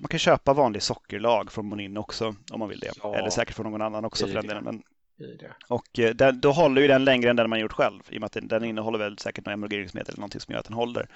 [0.00, 2.92] man kan köpa vanlig sockerlag från Monin också om man vill det.
[3.02, 3.14] Ja.
[3.14, 4.64] Eller säkert från någon annan också för den delen.
[4.64, 4.82] Men
[5.16, 5.54] i det.
[5.68, 8.20] Och eh, den, då håller ju den längre än den man gjort själv i och
[8.20, 10.74] med att den, den innehåller väl säkert några emulgeringsmedel eller någonting som gör att den
[10.74, 11.08] håller.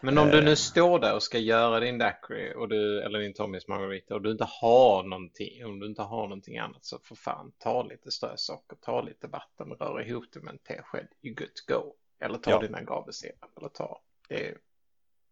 [0.00, 0.44] Men om du Eh.
[0.44, 4.22] nu står där och ska göra din daiquiri och du, eller din Tommys Margarita och
[4.22, 8.10] du inte har någonting, om du inte har någonting annat så för fan ta lite
[8.10, 11.94] strösocker, ta lite vatten, rör ihop det med en tesked, you good to go.
[12.20, 12.58] Eller ta Ja.
[12.60, 14.00] din agavesirap eller ta.
[14.28, 14.56] Är,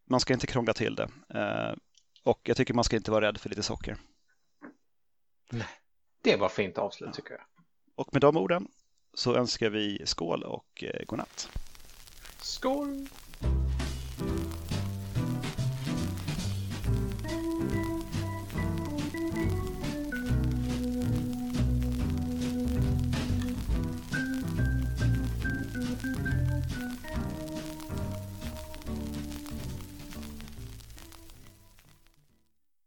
[0.08, 1.08] Man ska inte krångla till det.
[1.34, 1.74] Eh,
[2.24, 3.96] och jag tycker man ska inte vara rädd för lite socker.
[6.22, 7.14] det var fint avslut Ja.
[7.16, 7.40] tycker jag.
[8.00, 8.68] Och med de orden
[9.14, 11.48] så önskar vi skål och eh, godnatt.
[12.42, 13.08] Skål!